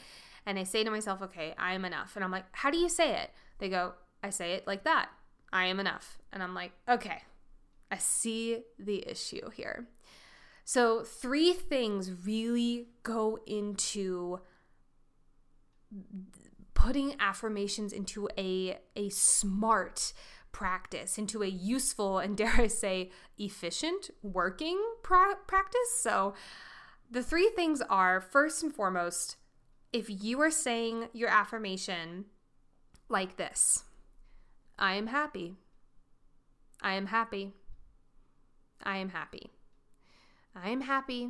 and 0.46 0.58
I 0.58 0.62
say 0.62 0.84
to 0.84 0.90
myself, 0.90 1.20
"Okay, 1.22 1.54
I 1.58 1.74
am 1.74 1.84
enough." 1.84 2.14
And 2.14 2.24
I'm 2.24 2.30
like, 2.30 2.44
"How 2.52 2.70
do 2.70 2.78
you 2.78 2.88
say 2.88 3.16
it?" 3.16 3.30
They 3.58 3.68
go, 3.68 3.94
"I 4.22 4.30
say 4.30 4.52
it 4.52 4.66
like 4.66 4.84
that. 4.84 5.10
I 5.52 5.66
am 5.66 5.80
enough." 5.80 6.18
And 6.32 6.42
I'm 6.42 6.54
like, 6.54 6.72
"Okay. 6.88 7.22
I 7.90 7.98
see 7.98 8.62
the 8.78 9.06
issue 9.08 9.50
here." 9.50 9.88
So, 10.64 11.02
three 11.04 11.52
things 11.52 12.12
really 12.12 12.88
go 13.02 13.38
into 13.46 14.40
putting 16.74 17.16
affirmations 17.20 17.92
into 17.92 18.28
a 18.38 18.78
a 18.94 19.08
smart 19.08 20.12
practice 20.56 21.18
into 21.18 21.42
a 21.42 21.46
useful 21.46 22.18
and 22.18 22.34
dare 22.38 22.54
I 22.56 22.66
say 22.66 23.10
efficient 23.36 24.08
working 24.22 24.82
pra- 25.02 25.36
practice. 25.46 25.98
So 25.98 26.32
the 27.10 27.22
three 27.22 27.50
things 27.54 27.82
are 27.90 28.22
first 28.22 28.62
and 28.62 28.74
foremost, 28.74 29.36
if 29.92 30.06
you 30.08 30.40
are 30.40 30.50
saying 30.50 31.08
your 31.12 31.28
affirmation 31.28 32.24
like 33.10 33.36
this 33.36 33.84
I 34.78 34.94
am 34.94 35.08
happy. 35.08 35.56
I 36.82 36.94
am 36.94 37.06
happy. 37.06 37.52
I 38.82 38.96
am 38.96 39.10
happy. 39.10 39.50
I 40.54 40.70
am 40.70 40.80
happy. 40.80 41.28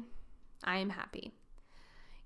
I 0.63 0.77
am 0.79 0.91
happy. 0.91 1.33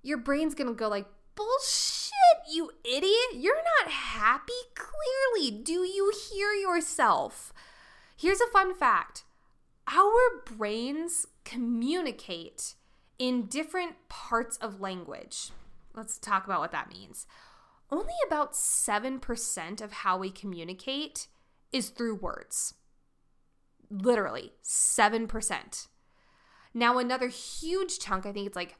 Your 0.03 0.19
brain's 0.19 0.55
to 0.69 0.75
go 0.75 0.89
like, 0.89 1.07
bullshit 1.41 2.53
you 2.53 2.71
idiot. 2.85 3.35
You're 3.35 3.63
not 3.81 3.91
happy. 3.91 4.53
Clearly, 4.75 5.51
do 5.51 5.85
you 5.85 6.13
hear 6.31 6.53
yourself? 6.53 7.53
Here's 8.17 8.41
a 8.41 8.47
fun 8.53 8.75
fact 8.75 9.25
our 9.89 10.45
brains 10.45 11.27
communicate 11.45 12.75
in 13.19 13.47
different 13.47 13.95
parts 14.09 14.57
of 14.59 14.81
language. 14.81 15.51
Let's 15.95 16.19
talk 16.19 16.45
about 16.45 16.61
what 16.61 16.73
that 16.73 16.93
means. 16.93 17.27
Only 17.91 18.15
about 18.27 18.53
7% 18.53 19.81
of 19.81 19.93
how 19.93 20.17
we 20.17 20.31
communicate 20.31 21.27
is 21.73 21.89
through 21.89 22.17
words. 22.17 22.75
Literally, 23.91 24.53
7%. 24.63 25.89
Now, 26.73 26.99
another 26.99 27.27
huge 27.27 27.99
chunk, 27.99 28.27
I 28.27 28.33
think 28.33 28.47
it's 28.47 28.55
like 28.55 28.77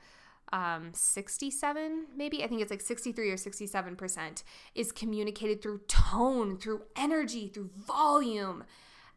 um, 0.53 0.91
67, 0.93 2.07
maybe, 2.17 2.43
I 2.43 2.49
think 2.49 2.61
it's 2.61 2.71
like 2.71 2.81
63 2.81 3.31
or 3.31 3.37
67%, 3.37 4.43
is 4.75 4.93
communicated 4.93 5.63
through 5.63 5.81
tone, 5.89 6.59
through 6.59 6.83
energy, 6.97 7.49
through 7.49 7.71
volume. 7.77 8.65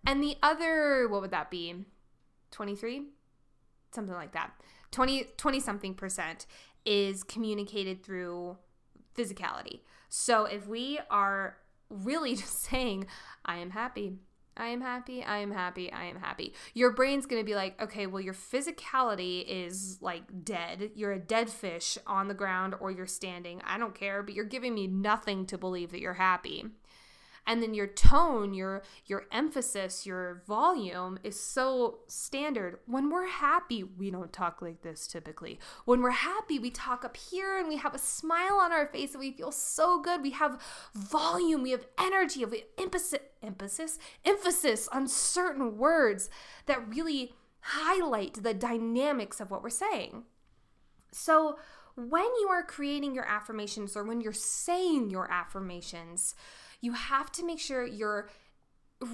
And 0.05 0.21
the 0.21 0.37
other, 0.43 1.07
what 1.07 1.21
would 1.21 1.31
that 1.31 1.49
be? 1.49 1.85
23? 2.51 3.07
Something 3.91 4.15
like 4.15 4.33
that. 4.33 4.51
20, 4.91 5.25
20 5.37 5.59
something 5.59 5.93
percent 5.95 6.45
is 6.85 7.23
communicated 7.23 8.03
through 8.03 8.57
physicality. 9.17 9.81
So 10.09 10.45
if 10.45 10.67
we 10.67 10.99
are 11.09 11.57
really 11.89 12.35
just 12.35 12.61
saying, 12.61 13.07
I 13.45 13.57
am 13.57 13.71
happy, 13.71 14.17
I 14.55 14.67
am 14.67 14.81
happy. 14.81 15.23
I 15.23 15.37
am 15.37 15.51
happy. 15.51 15.91
I 15.91 16.05
am 16.05 16.17
happy. 16.17 16.53
Your 16.73 16.91
brain's 16.91 17.25
going 17.25 17.41
to 17.41 17.45
be 17.45 17.55
like, 17.55 17.81
okay, 17.81 18.07
well, 18.07 18.21
your 18.21 18.33
physicality 18.33 19.43
is 19.47 19.97
like 20.01 20.23
dead. 20.43 20.91
You're 20.95 21.11
a 21.11 21.19
dead 21.19 21.49
fish 21.49 21.97
on 22.05 22.27
the 22.27 22.33
ground 22.33 22.75
or 22.79 22.91
you're 22.91 23.07
standing. 23.07 23.61
I 23.65 23.77
don't 23.77 23.95
care, 23.95 24.21
but 24.21 24.33
you're 24.33 24.45
giving 24.45 24.75
me 24.75 24.87
nothing 24.87 25.45
to 25.47 25.57
believe 25.57 25.91
that 25.91 26.01
you're 26.01 26.13
happy 26.13 26.65
and 27.45 27.61
then 27.61 27.73
your 27.73 27.87
tone 27.87 28.53
your 28.53 28.83
your 29.05 29.25
emphasis 29.31 30.05
your 30.05 30.43
volume 30.47 31.17
is 31.23 31.39
so 31.39 31.99
standard. 32.07 32.79
When 32.85 33.09
we're 33.09 33.27
happy 33.27 33.83
we 33.83 34.11
don't 34.11 34.33
talk 34.33 34.61
like 34.61 34.81
this 34.81 35.07
typically. 35.07 35.59
When 35.85 36.01
we're 36.01 36.11
happy 36.11 36.59
we 36.59 36.71
talk 36.71 37.03
up 37.05 37.17
here 37.17 37.57
and 37.57 37.67
we 37.67 37.77
have 37.77 37.93
a 37.93 37.99
smile 37.99 38.55
on 38.61 38.71
our 38.71 38.87
face 38.87 39.11
and 39.11 39.19
we 39.19 39.31
feel 39.31 39.51
so 39.51 40.01
good. 40.01 40.21
We 40.21 40.31
have 40.31 40.61
volume 40.93 41.63
we 41.63 41.71
have 41.71 41.85
energy 41.99 42.45
we 42.45 42.59
have 42.59 42.67
emphasis 42.77 43.19
emphasis 43.41 43.99
emphasis 44.25 44.87
on 44.89 45.07
certain 45.07 45.77
words 45.77 46.29
that 46.65 46.87
really 46.87 47.33
highlight 47.59 48.43
the 48.43 48.53
dynamics 48.53 49.39
of 49.39 49.49
what 49.49 49.63
we're 49.63 49.69
saying. 49.69 50.23
So 51.11 51.57
when 51.95 52.25
you 52.41 52.47
are 52.49 52.63
creating 52.63 53.13
your 53.13 53.25
affirmations 53.25 53.95
or 53.95 54.03
when 54.03 54.19
you're 54.19 54.33
saying 54.33 55.09
your 55.09 55.31
affirmations 55.31 56.35
you 56.83 56.91
have 56.91 57.31
to 57.31 57.45
make 57.45 57.61
sure 57.61 57.85
you're 57.85 58.29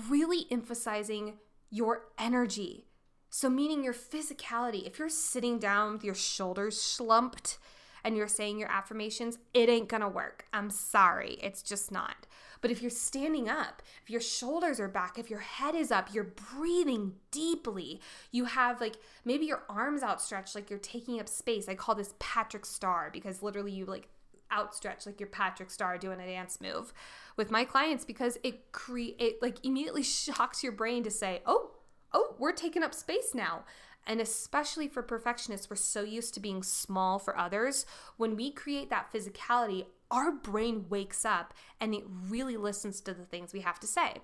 really 0.10 0.48
emphasizing 0.50 1.36
your 1.70 2.08
energy. 2.18 2.88
So, 3.30 3.48
meaning 3.48 3.84
your 3.84 3.94
physicality. 3.94 4.88
If 4.88 4.98
you're 4.98 5.08
sitting 5.08 5.60
down 5.60 5.94
with 5.94 6.04
your 6.04 6.16
shoulders 6.16 6.82
slumped 6.82 7.60
and 8.04 8.18
you're 8.18 8.28
saying 8.28 8.58
your 8.58 8.72
affirmations, 8.72 9.38
it 9.54 9.70
ain't 9.70 9.88
gonna 9.88 10.10
work. 10.10 10.46
I'm 10.52 10.72
sorry, 10.72 11.38
it's 11.44 11.62
just 11.62 11.92
not. 11.92 12.26
But 12.62 12.72
if 12.72 12.82
you're 12.82 12.90
standing 12.90 13.48
up, 13.48 13.84
if 14.02 14.10
your 14.10 14.20
shoulders 14.20 14.80
are 14.80 14.88
back, 14.88 15.20
if 15.20 15.30
your 15.30 15.40
head 15.40 15.76
is 15.76 15.92
up, 15.92 16.10
you're 16.12 16.34
breathing 16.58 17.14
deeply, 17.30 18.02
you 18.32 18.46
have 18.46 18.82
like 18.82 18.96
maybe 19.26 19.46
your 19.46 19.62
arms 19.70 20.02
outstretched, 20.02 20.56
like 20.56 20.72
you're 20.72 20.80
taking 20.80 21.20
up 21.20 21.30
space. 21.30 21.70
I 21.70 21.76
call 21.76 21.94
this 21.94 22.16
Patrick 22.18 22.66
Star 22.66 23.12
because 23.14 23.44
literally 23.44 23.72
you 23.72 23.86
like 23.86 24.10
outstretched 24.52 25.06
like 25.06 25.20
your 25.20 25.30
Patrick 25.30 25.72
Star 25.72 25.98
doing 25.98 26.20
a 26.20 26.26
dance 26.26 26.60
move 26.62 26.94
with 27.38 27.52
my 27.52 27.66
clients 27.66 28.06
because 28.06 28.38
it 28.44 28.72
create 28.72 29.42
like 29.42 29.64
immediately 29.66 30.04
shocks 30.04 30.64
your 30.64 30.72
brain 30.72 31.04
to 31.04 31.12
say, 31.12 31.42
"Oh, 31.46 31.72
oh, 32.14 32.36
we're 32.38 32.52
taking 32.52 32.84
up 32.84 32.94
space 32.94 33.34
now." 33.34 33.64
And 34.06 34.20
especially 34.20 34.88
for 34.88 35.04
perfectionists, 35.04 35.70
we're 35.70 35.76
so 35.76 36.02
used 36.02 36.34
to 36.34 36.40
being 36.40 36.64
small 36.64 37.20
for 37.20 37.38
others. 37.38 37.86
When 38.18 38.36
we 38.36 38.52
create 38.52 38.90
that 38.90 39.12
physicality, 39.14 39.86
our 40.10 40.32
brain 40.32 40.86
wakes 40.90 41.26
up 41.26 41.54
and 41.80 41.94
it 41.94 42.04
really 42.08 42.58
listens 42.58 43.02
to 43.02 43.14
the 43.14 43.26
things 43.26 43.54
we 43.54 43.60
have 43.62 43.80
to 43.82 43.88
say. 43.88 44.16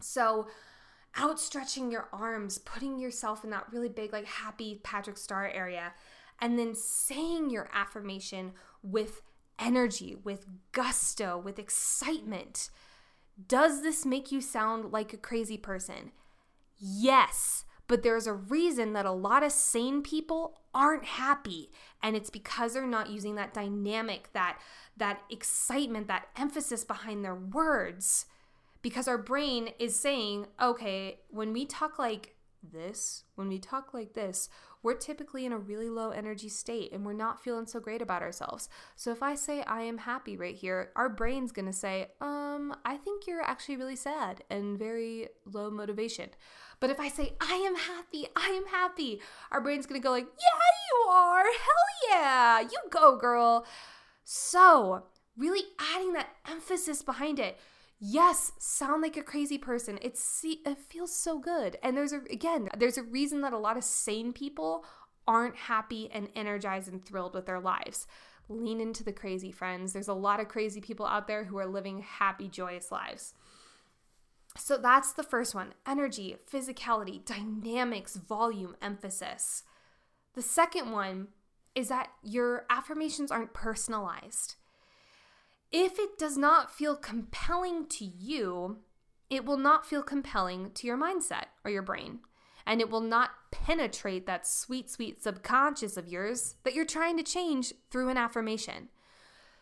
So, 0.00 0.46
outstretching 1.16 1.90
your 1.90 2.08
arms, 2.12 2.58
putting 2.58 2.98
yourself 2.98 3.42
in 3.42 3.50
that 3.50 3.66
really 3.72 3.88
big, 3.88 4.12
like 4.12 4.26
happy 4.26 4.80
Patrick 4.82 5.18
Star 5.18 5.48
area, 5.48 5.92
and 6.40 6.58
then 6.58 6.74
saying 6.74 7.50
your 7.50 7.68
affirmation 7.72 8.52
with 8.82 9.22
energy, 9.60 10.16
with 10.24 10.46
gusto, 10.72 11.38
with 11.38 11.58
excitement. 11.58 12.70
Does 13.46 13.82
this 13.82 14.04
make 14.04 14.32
you 14.32 14.40
sound 14.40 14.90
like 14.90 15.12
a 15.12 15.18
crazy 15.18 15.56
person? 15.56 16.12
Yes, 16.78 17.64
but 17.90 18.02
there's 18.04 18.26
a 18.28 18.32
reason 18.32 18.92
that 18.92 19.04
a 19.04 19.10
lot 19.10 19.42
of 19.42 19.52
sane 19.52 20.00
people 20.02 20.60
aren't 20.72 21.04
happy 21.04 21.70
and 22.02 22.14
it's 22.14 22.30
because 22.30 22.72
they're 22.72 22.86
not 22.86 23.10
using 23.10 23.34
that 23.34 23.52
dynamic 23.52 24.32
that 24.32 24.58
that 24.96 25.20
excitement 25.28 26.06
that 26.06 26.28
emphasis 26.36 26.84
behind 26.84 27.24
their 27.24 27.34
words 27.34 28.26
because 28.82 29.08
our 29.08 29.18
brain 29.18 29.70
is 29.80 29.98
saying 29.98 30.46
okay 30.62 31.18
when 31.30 31.52
we 31.52 31.66
talk 31.66 31.98
like 31.98 32.36
this 32.62 33.24
when 33.34 33.48
we 33.48 33.58
talk 33.58 33.92
like 33.92 34.14
this 34.14 34.48
we're 34.82 34.94
typically 34.94 35.44
in 35.44 35.52
a 35.52 35.58
really 35.58 35.88
low 35.88 36.10
energy 36.10 36.48
state 36.48 36.92
and 36.92 37.04
we're 37.04 37.12
not 37.12 37.42
feeling 37.42 37.66
so 37.66 37.80
great 37.80 38.02
about 38.02 38.22
ourselves. 38.22 38.68
So 38.96 39.10
if 39.10 39.22
I 39.22 39.34
say 39.34 39.62
I 39.62 39.82
am 39.82 39.98
happy 39.98 40.36
right 40.36 40.54
here, 40.54 40.90
our 40.96 41.08
brain's 41.08 41.52
going 41.52 41.66
to 41.66 41.72
say, 41.72 42.08
"Um, 42.20 42.74
I 42.84 42.96
think 42.96 43.26
you're 43.26 43.42
actually 43.42 43.76
really 43.76 43.96
sad 43.96 44.42
and 44.50 44.78
very 44.78 45.28
low 45.44 45.70
motivation." 45.70 46.30
But 46.80 46.90
if 46.90 46.98
I 46.98 47.08
say 47.08 47.34
I 47.40 47.54
am 47.54 47.76
happy, 47.76 48.26
I 48.34 48.48
am 48.48 48.66
happy, 48.66 49.20
our 49.50 49.60
brain's 49.60 49.86
going 49.86 50.00
to 50.00 50.04
go 50.04 50.10
like, 50.10 50.26
"Yeah, 50.26 50.70
you 50.90 51.10
are. 51.10 51.44
Hell 51.44 52.10
yeah. 52.10 52.60
You 52.60 52.78
go, 52.90 53.16
girl." 53.16 53.66
So, 54.24 55.04
really 55.36 55.64
adding 55.78 56.12
that 56.12 56.28
emphasis 56.48 57.02
behind 57.02 57.38
it 57.38 57.58
yes, 58.00 58.52
sound 58.58 59.02
like 59.02 59.16
a 59.16 59.22
crazy 59.22 59.58
person. 59.58 59.98
It's 60.02 60.22
see, 60.22 60.62
it 60.66 60.78
feels 60.78 61.14
so 61.14 61.38
good. 61.38 61.76
And 61.82 61.96
there's 61.96 62.12
a 62.12 62.22
again, 62.30 62.68
there's 62.76 62.98
a 62.98 63.02
reason 63.02 63.42
that 63.42 63.52
a 63.52 63.58
lot 63.58 63.76
of 63.76 63.84
sane 63.84 64.32
people 64.32 64.84
aren't 65.28 65.56
happy 65.56 66.10
and 66.12 66.28
energized 66.34 66.88
and 66.88 67.04
thrilled 67.04 67.34
with 67.34 67.46
their 67.46 67.60
lives. 67.60 68.06
lean 68.48 68.80
into 68.80 69.04
the 69.04 69.12
crazy, 69.12 69.52
friends. 69.52 69.92
There's 69.92 70.08
a 70.08 70.14
lot 70.14 70.40
of 70.40 70.48
crazy 70.48 70.80
people 70.80 71.06
out 71.06 71.28
there 71.28 71.44
who 71.44 71.56
are 71.58 71.66
living 71.66 72.00
happy, 72.00 72.48
joyous 72.48 72.90
lives. 72.90 73.34
So 74.56 74.76
that's 74.76 75.12
the 75.12 75.22
first 75.22 75.54
one 75.54 75.74
energy, 75.86 76.36
physicality, 76.50 77.24
dynamics, 77.24 78.16
volume, 78.16 78.74
emphasis. 78.82 79.62
The 80.34 80.42
second 80.42 80.90
one 80.90 81.28
is 81.74 81.88
that 81.88 82.08
your 82.22 82.66
affirmations 82.68 83.30
aren't 83.30 83.54
personalized. 83.54 84.56
If 85.72 85.98
it 85.98 86.18
does 86.18 86.36
not 86.36 86.74
feel 86.74 86.96
compelling 86.96 87.86
to 87.86 88.04
you, 88.04 88.78
it 89.28 89.44
will 89.44 89.56
not 89.56 89.86
feel 89.86 90.02
compelling 90.02 90.72
to 90.72 90.86
your 90.86 90.98
mindset 90.98 91.46
or 91.64 91.70
your 91.70 91.82
brain. 91.82 92.20
And 92.66 92.80
it 92.80 92.90
will 92.90 93.00
not 93.00 93.30
penetrate 93.50 94.26
that 94.26 94.46
sweet, 94.46 94.90
sweet 94.90 95.22
subconscious 95.22 95.96
of 95.96 96.08
yours 96.08 96.56
that 96.64 96.74
you're 96.74 96.84
trying 96.84 97.16
to 97.16 97.22
change 97.22 97.72
through 97.90 98.08
an 98.08 98.16
affirmation. 98.16 98.88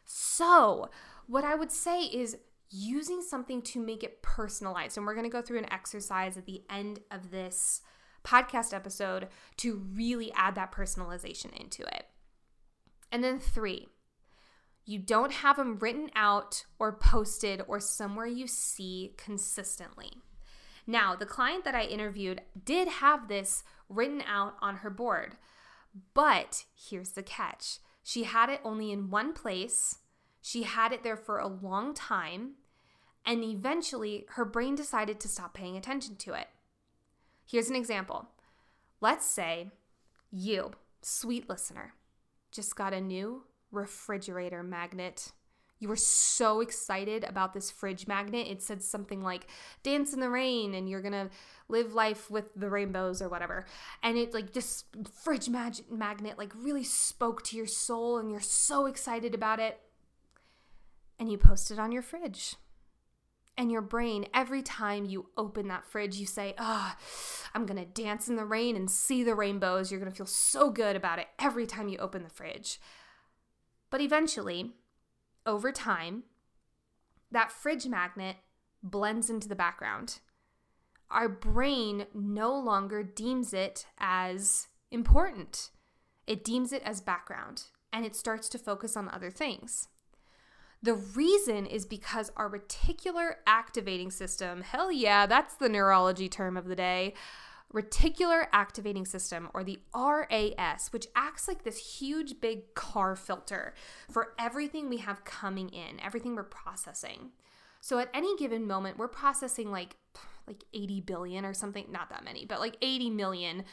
So, 0.04 0.90
what 1.26 1.44
I 1.44 1.54
would 1.54 1.70
say 1.70 2.02
is 2.02 2.38
using 2.70 3.22
something 3.22 3.62
to 3.62 3.80
make 3.80 4.02
it 4.02 4.22
personalized. 4.22 4.96
And 4.96 5.06
we're 5.06 5.14
going 5.14 5.24
to 5.24 5.30
go 5.30 5.42
through 5.42 5.58
an 5.58 5.72
exercise 5.72 6.36
at 6.36 6.46
the 6.46 6.62
end 6.68 7.00
of 7.10 7.30
this 7.30 7.82
podcast 8.24 8.74
episode 8.74 9.28
to 9.58 9.86
really 9.94 10.32
add 10.34 10.54
that 10.56 10.72
personalization 10.72 11.54
into 11.58 11.82
it. 11.82 12.06
And 13.10 13.24
then 13.24 13.38
three, 13.38 13.88
you 14.88 14.98
don't 14.98 15.32
have 15.32 15.58
them 15.58 15.78
written 15.78 16.10
out 16.16 16.64
or 16.78 16.92
posted 16.92 17.60
or 17.68 17.78
somewhere 17.78 18.26
you 18.26 18.46
see 18.46 19.12
consistently. 19.18 20.10
Now, 20.86 21.14
the 21.14 21.26
client 21.26 21.64
that 21.64 21.74
I 21.74 21.82
interviewed 21.82 22.40
did 22.64 22.88
have 22.88 23.28
this 23.28 23.64
written 23.90 24.22
out 24.26 24.54
on 24.62 24.76
her 24.76 24.88
board, 24.88 25.36
but 26.14 26.64
here's 26.74 27.10
the 27.10 27.22
catch 27.22 27.80
she 28.02 28.24
had 28.24 28.48
it 28.48 28.62
only 28.64 28.90
in 28.90 29.10
one 29.10 29.34
place. 29.34 29.98
She 30.40 30.62
had 30.62 30.92
it 30.92 31.02
there 31.02 31.18
for 31.18 31.38
a 31.38 31.46
long 31.46 31.92
time, 31.92 32.52
and 33.26 33.44
eventually 33.44 34.24
her 34.30 34.46
brain 34.46 34.74
decided 34.74 35.20
to 35.20 35.28
stop 35.28 35.52
paying 35.52 35.76
attention 35.76 36.16
to 36.16 36.32
it. 36.32 36.46
Here's 37.44 37.68
an 37.68 37.76
example. 37.76 38.28
Let's 39.02 39.26
say 39.26 39.68
you, 40.30 40.72
sweet 41.02 41.46
listener, 41.46 41.92
just 42.50 42.74
got 42.74 42.94
a 42.94 43.02
new 43.02 43.42
refrigerator 43.70 44.62
magnet. 44.62 45.32
You 45.80 45.88
were 45.88 45.96
so 45.96 46.60
excited 46.60 47.22
about 47.22 47.52
this 47.52 47.70
fridge 47.70 48.08
magnet. 48.08 48.48
It 48.48 48.62
said 48.62 48.82
something 48.82 49.22
like 49.22 49.46
dance 49.84 50.12
in 50.12 50.20
the 50.20 50.30
rain 50.30 50.74
and 50.74 50.88
you're 50.88 51.02
going 51.02 51.12
to 51.12 51.30
live 51.68 51.94
life 51.94 52.30
with 52.30 52.46
the 52.56 52.68
rainbows 52.68 53.22
or 53.22 53.28
whatever. 53.28 53.64
And 54.02 54.18
it 54.18 54.34
like 54.34 54.52
just 54.52 54.86
fridge 55.22 55.48
mag- 55.48 55.90
magnet 55.90 56.36
like 56.36 56.52
really 56.56 56.82
spoke 56.82 57.44
to 57.44 57.56
your 57.56 57.66
soul 57.66 58.18
and 58.18 58.30
you're 58.30 58.40
so 58.40 58.86
excited 58.86 59.34
about 59.34 59.60
it. 59.60 59.80
And 61.20 61.30
you 61.30 61.38
post 61.38 61.70
it 61.70 61.78
on 61.78 61.92
your 61.92 62.02
fridge 62.02 62.56
and 63.58 63.72
your 63.72 63.82
brain, 63.82 64.24
every 64.32 64.62
time 64.62 65.04
you 65.04 65.26
open 65.36 65.66
that 65.66 65.84
fridge, 65.84 66.16
you 66.16 66.26
say, 66.26 66.54
oh, 66.58 66.94
I'm 67.54 67.66
gonna 67.66 67.84
dance 67.84 68.28
in 68.28 68.36
the 68.36 68.44
rain 68.44 68.76
and 68.76 68.88
see 68.88 69.24
the 69.24 69.34
rainbows. 69.34 69.90
You're 69.90 69.98
gonna 69.98 70.12
feel 70.12 70.26
so 70.26 70.70
good 70.70 70.94
about 70.94 71.18
it 71.18 71.26
every 71.40 71.66
time 71.66 71.88
you 71.88 71.98
open 71.98 72.22
the 72.22 72.30
fridge. 72.30 72.78
But 73.90 74.00
eventually, 74.00 74.72
over 75.46 75.72
time, 75.72 76.24
that 77.30 77.52
fridge 77.52 77.86
magnet 77.86 78.36
blends 78.82 79.30
into 79.30 79.48
the 79.48 79.56
background. 79.56 80.20
Our 81.10 81.28
brain 81.28 82.06
no 82.12 82.54
longer 82.54 83.02
deems 83.02 83.54
it 83.54 83.86
as 83.98 84.68
important, 84.90 85.70
it 86.26 86.44
deems 86.44 86.72
it 86.72 86.82
as 86.82 87.00
background, 87.00 87.64
and 87.92 88.04
it 88.04 88.14
starts 88.14 88.48
to 88.50 88.58
focus 88.58 88.96
on 88.96 89.08
other 89.08 89.30
things. 89.30 89.88
The 90.82 90.94
reason 90.94 91.66
is 91.66 91.86
because 91.86 92.30
our 92.36 92.48
reticular 92.48 93.36
activating 93.46 94.10
system, 94.10 94.60
hell 94.60 94.92
yeah, 94.92 95.26
that's 95.26 95.54
the 95.54 95.68
neurology 95.68 96.28
term 96.28 96.56
of 96.56 96.66
the 96.66 96.76
day, 96.76 97.14
reticular 97.72 98.46
activating 98.52 99.04
system, 99.04 99.48
or 99.52 99.62
the 99.62 99.78
RAS, 99.94 100.92
which 100.92 101.06
acts 101.14 101.46
like 101.48 101.64
this 101.64 101.98
huge 101.98 102.40
big 102.40 102.74
car 102.74 103.14
filter 103.14 103.74
for 104.10 104.34
everything 104.38 104.88
we 104.88 104.98
have 104.98 105.24
coming 105.24 105.68
in, 105.68 106.00
everything 106.00 106.34
we're 106.34 106.44
processing. 106.44 107.30
So 107.80 107.98
at 107.98 108.10
any 108.14 108.36
given 108.36 108.66
moment, 108.66 108.98
we're 108.98 109.08
processing 109.08 109.70
like 109.70 109.96
like 110.46 110.64
80 110.72 111.02
billion 111.02 111.44
or 111.44 111.52
something, 111.52 111.84
not 111.90 112.08
that 112.08 112.24
many, 112.24 112.46
but 112.46 112.58
like 112.58 112.76
80 112.80 113.10
million 113.10 113.64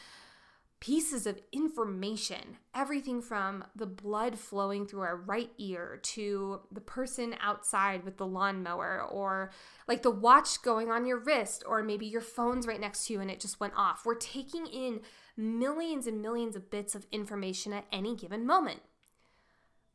pieces 0.86 1.26
of 1.26 1.40
information 1.52 2.58
everything 2.76 3.20
from 3.20 3.64
the 3.76 3.88
blood 3.88 4.38
flowing 4.38 4.86
through 4.86 5.02
our 5.02 5.16
right 5.16 5.50
ear 5.58 6.00
to 6.04 6.62
the 6.72 6.80
person 6.80 7.34
outside 7.42 8.04
with 8.04 8.18
the 8.18 8.26
lawnmower 8.26 9.02
or 9.02 9.50
like 9.88 10.04
the 10.04 10.12
watch 10.12 10.62
going 10.62 10.92
on 10.92 11.08
your 11.08 11.18
wrist 11.18 11.64
or 11.68 11.82
maybe 11.82 12.06
your 12.06 12.22
phone's 12.22 12.68
right 12.68 12.80
next 12.80 13.08
to 13.08 13.14
you 13.14 13.20
and 13.20 13.32
it 13.32 13.40
just 13.40 13.60
went 13.60 13.74
off. 13.76 14.06
We're 14.06 14.14
taking 14.14 14.68
in 14.68 15.02
millions 15.36 16.06
and 16.06 16.22
millions 16.22 16.56
of 16.56 16.70
bits 16.70 16.94
of 16.94 17.08
information 17.12 17.74
at 17.74 17.88
any 17.92 18.16
given 18.16 18.46
moment. 18.46 18.82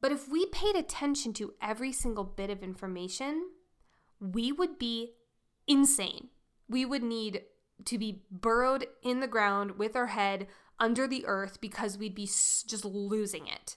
But 0.01 0.11
if 0.11 0.29
we 0.29 0.47
paid 0.47 0.75
attention 0.75 1.33
to 1.35 1.55
every 1.63 1.93
single 1.93 2.25
bit 2.25 2.51
of 2.51 2.65
information, 2.65 3.51
we 4.19 4.51
would 4.51 4.77
be 4.77 5.13
insane. 5.69 6.31
We 6.69 6.85
would 6.85 7.05
need 7.05 7.43
to 7.85 7.99
be 7.99 8.23
burrowed 8.31 8.87
in 9.03 9.21
the 9.21 9.27
ground 9.27 9.79
with 9.79 9.97
our 9.97 10.09
head 10.09 10.47
under 10.81 11.07
the 11.07 11.27
earth 11.27 11.61
because 11.61 11.99
we'd 11.99 12.15
be 12.15 12.25
just 12.25 12.85
losing 12.85 13.47
it. 13.47 13.77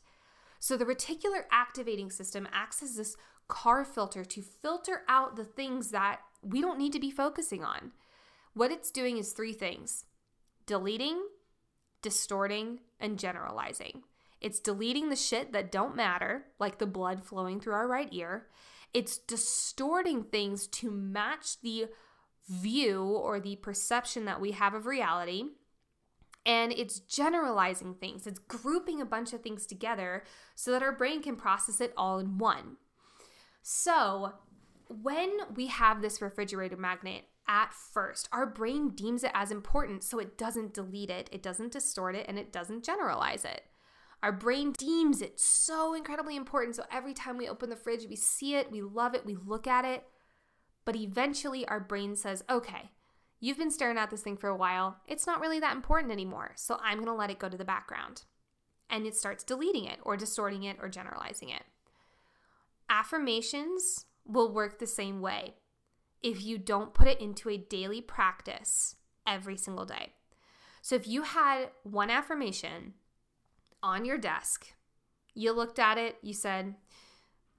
So 0.59 0.77
the 0.77 0.85
reticular 0.85 1.43
activating 1.51 2.09
system 2.09 2.47
acts 2.53 2.81
as 2.81 2.95
this 2.95 3.17
car 3.49 3.83
filter 3.83 4.23
to 4.23 4.41
filter 4.41 5.01
out 5.09 5.35
the 5.35 5.43
things 5.43 5.91
that 5.91 6.21
we 6.41 6.61
don't 6.61 6.79
need 6.79 6.93
to 6.93 6.99
be 6.99 7.11
focusing 7.11 7.63
on. 7.63 7.91
What 8.53 8.71
it's 8.71 8.89
doing 8.89 9.17
is 9.17 9.33
three 9.33 9.53
things 9.53 10.05
deleting, 10.65 11.21
distorting, 12.01 12.79
and 12.99 13.19
generalizing. 13.19 14.03
It's 14.39 14.59
deleting 14.59 15.09
the 15.09 15.15
shit 15.15 15.51
that 15.53 15.71
don't 15.71 15.95
matter, 15.95 16.45
like 16.59 16.77
the 16.77 16.85
blood 16.85 17.23
flowing 17.23 17.59
through 17.59 17.73
our 17.73 17.87
right 17.87 18.09
ear. 18.11 18.47
It's 18.93 19.17
distorting 19.17 20.23
things 20.23 20.67
to 20.67 20.91
match 20.91 21.59
the 21.61 21.87
view 22.49 23.03
or 23.03 23.39
the 23.39 23.55
perception 23.57 24.25
that 24.25 24.41
we 24.41 24.51
have 24.51 24.73
of 24.73 24.85
reality 24.85 25.45
and 26.45 26.73
it's 26.73 26.99
generalizing 26.99 27.95
things. 27.95 28.27
It's 28.27 28.39
grouping 28.39 29.01
a 29.01 29.05
bunch 29.05 29.33
of 29.33 29.41
things 29.41 29.65
together 29.65 30.23
so 30.55 30.71
that 30.71 30.83
our 30.83 30.91
brain 30.91 31.21
can 31.21 31.35
process 31.35 31.79
it 31.79 31.93
all 31.95 32.19
in 32.19 32.37
one. 32.37 32.77
So, 33.61 34.33
when 34.89 35.31
we 35.55 35.67
have 35.67 36.01
this 36.01 36.21
refrigerator 36.21 36.77
magnet 36.77 37.23
at 37.47 37.73
first, 37.73 38.27
our 38.31 38.45
brain 38.45 38.89
deems 38.89 39.23
it 39.23 39.31
as 39.33 39.51
important, 39.51 40.03
so 40.03 40.19
it 40.19 40.37
doesn't 40.37 40.73
delete 40.73 41.09
it, 41.09 41.29
it 41.31 41.41
doesn't 41.41 41.71
distort 41.71 42.15
it, 42.15 42.25
and 42.27 42.37
it 42.37 42.51
doesn't 42.51 42.83
generalize 42.83 43.45
it. 43.45 43.63
Our 44.21 44.31
brain 44.31 44.71
deems 44.71 45.21
it 45.21 45.39
so 45.39 45.93
incredibly 45.93 46.35
important, 46.35 46.75
so 46.75 46.83
every 46.91 47.13
time 47.13 47.37
we 47.37 47.47
open 47.47 47.69
the 47.69 47.75
fridge, 47.75 48.05
we 48.09 48.15
see 48.15 48.55
it, 48.55 48.71
we 48.71 48.81
love 48.81 49.15
it, 49.15 49.25
we 49.25 49.35
look 49.35 49.67
at 49.67 49.85
it. 49.85 50.05
But 50.85 50.95
eventually, 50.95 51.65
our 51.67 51.79
brain 51.79 52.15
says, 52.15 52.43
okay, 52.49 52.91
You've 53.43 53.57
been 53.57 53.71
staring 53.71 53.97
at 53.97 54.09
this 54.09 54.21
thing 54.21 54.37
for 54.37 54.47
a 54.47 54.55
while. 54.55 55.01
It's 55.05 55.27
not 55.27 55.41
really 55.41 55.59
that 55.59 55.75
important 55.75 56.13
anymore, 56.13 56.53
so 56.55 56.79
I'm 56.81 56.99
going 56.99 57.07
to 57.07 57.13
let 57.13 57.29
it 57.29 57.39
go 57.39 57.49
to 57.49 57.57
the 57.57 57.65
background. 57.65 58.23
And 58.89 59.05
it 59.05 59.17
starts 59.17 59.43
deleting 59.43 59.83
it 59.83 59.99
or 60.03 60.15
distorting 60.15 60.63
it 60.63 60.77
or 60.81 60.87
generalizing 60.87 61.49
it. 61.49 61.63
Affirmations 62.89 64.05
will 64.25 64.53
work 64.53 64.79
the 64.79 64.87
same 64.87 65.19
way 65.19 65.55
if 66.21 66.41
you 66.41 66.57
don't 66.57 66.93
put 66.93 67.09
it 67.09 67.19
into 67.19 67.49
a 67.49 67.57
daily 67.57 67.99
practice 67.99 68.95
every 69.27 69.57
single 69.57 69.83
day. 69.83 70.13
So 70.81 70.95
if 70.95 71.05
you 71.05 71.23
had 71.23 71.71
one 71.83 72.09
affirmation 72.09 72.93
on 73.81 74.05
your 74.05 74.17
desk, 74.17 74.67
you 75.33 75.51
looked 75.51 75.79
at 75.79 75.97
it, 75.97 76.15
you 76.21 76.33
said, 76.33 76.75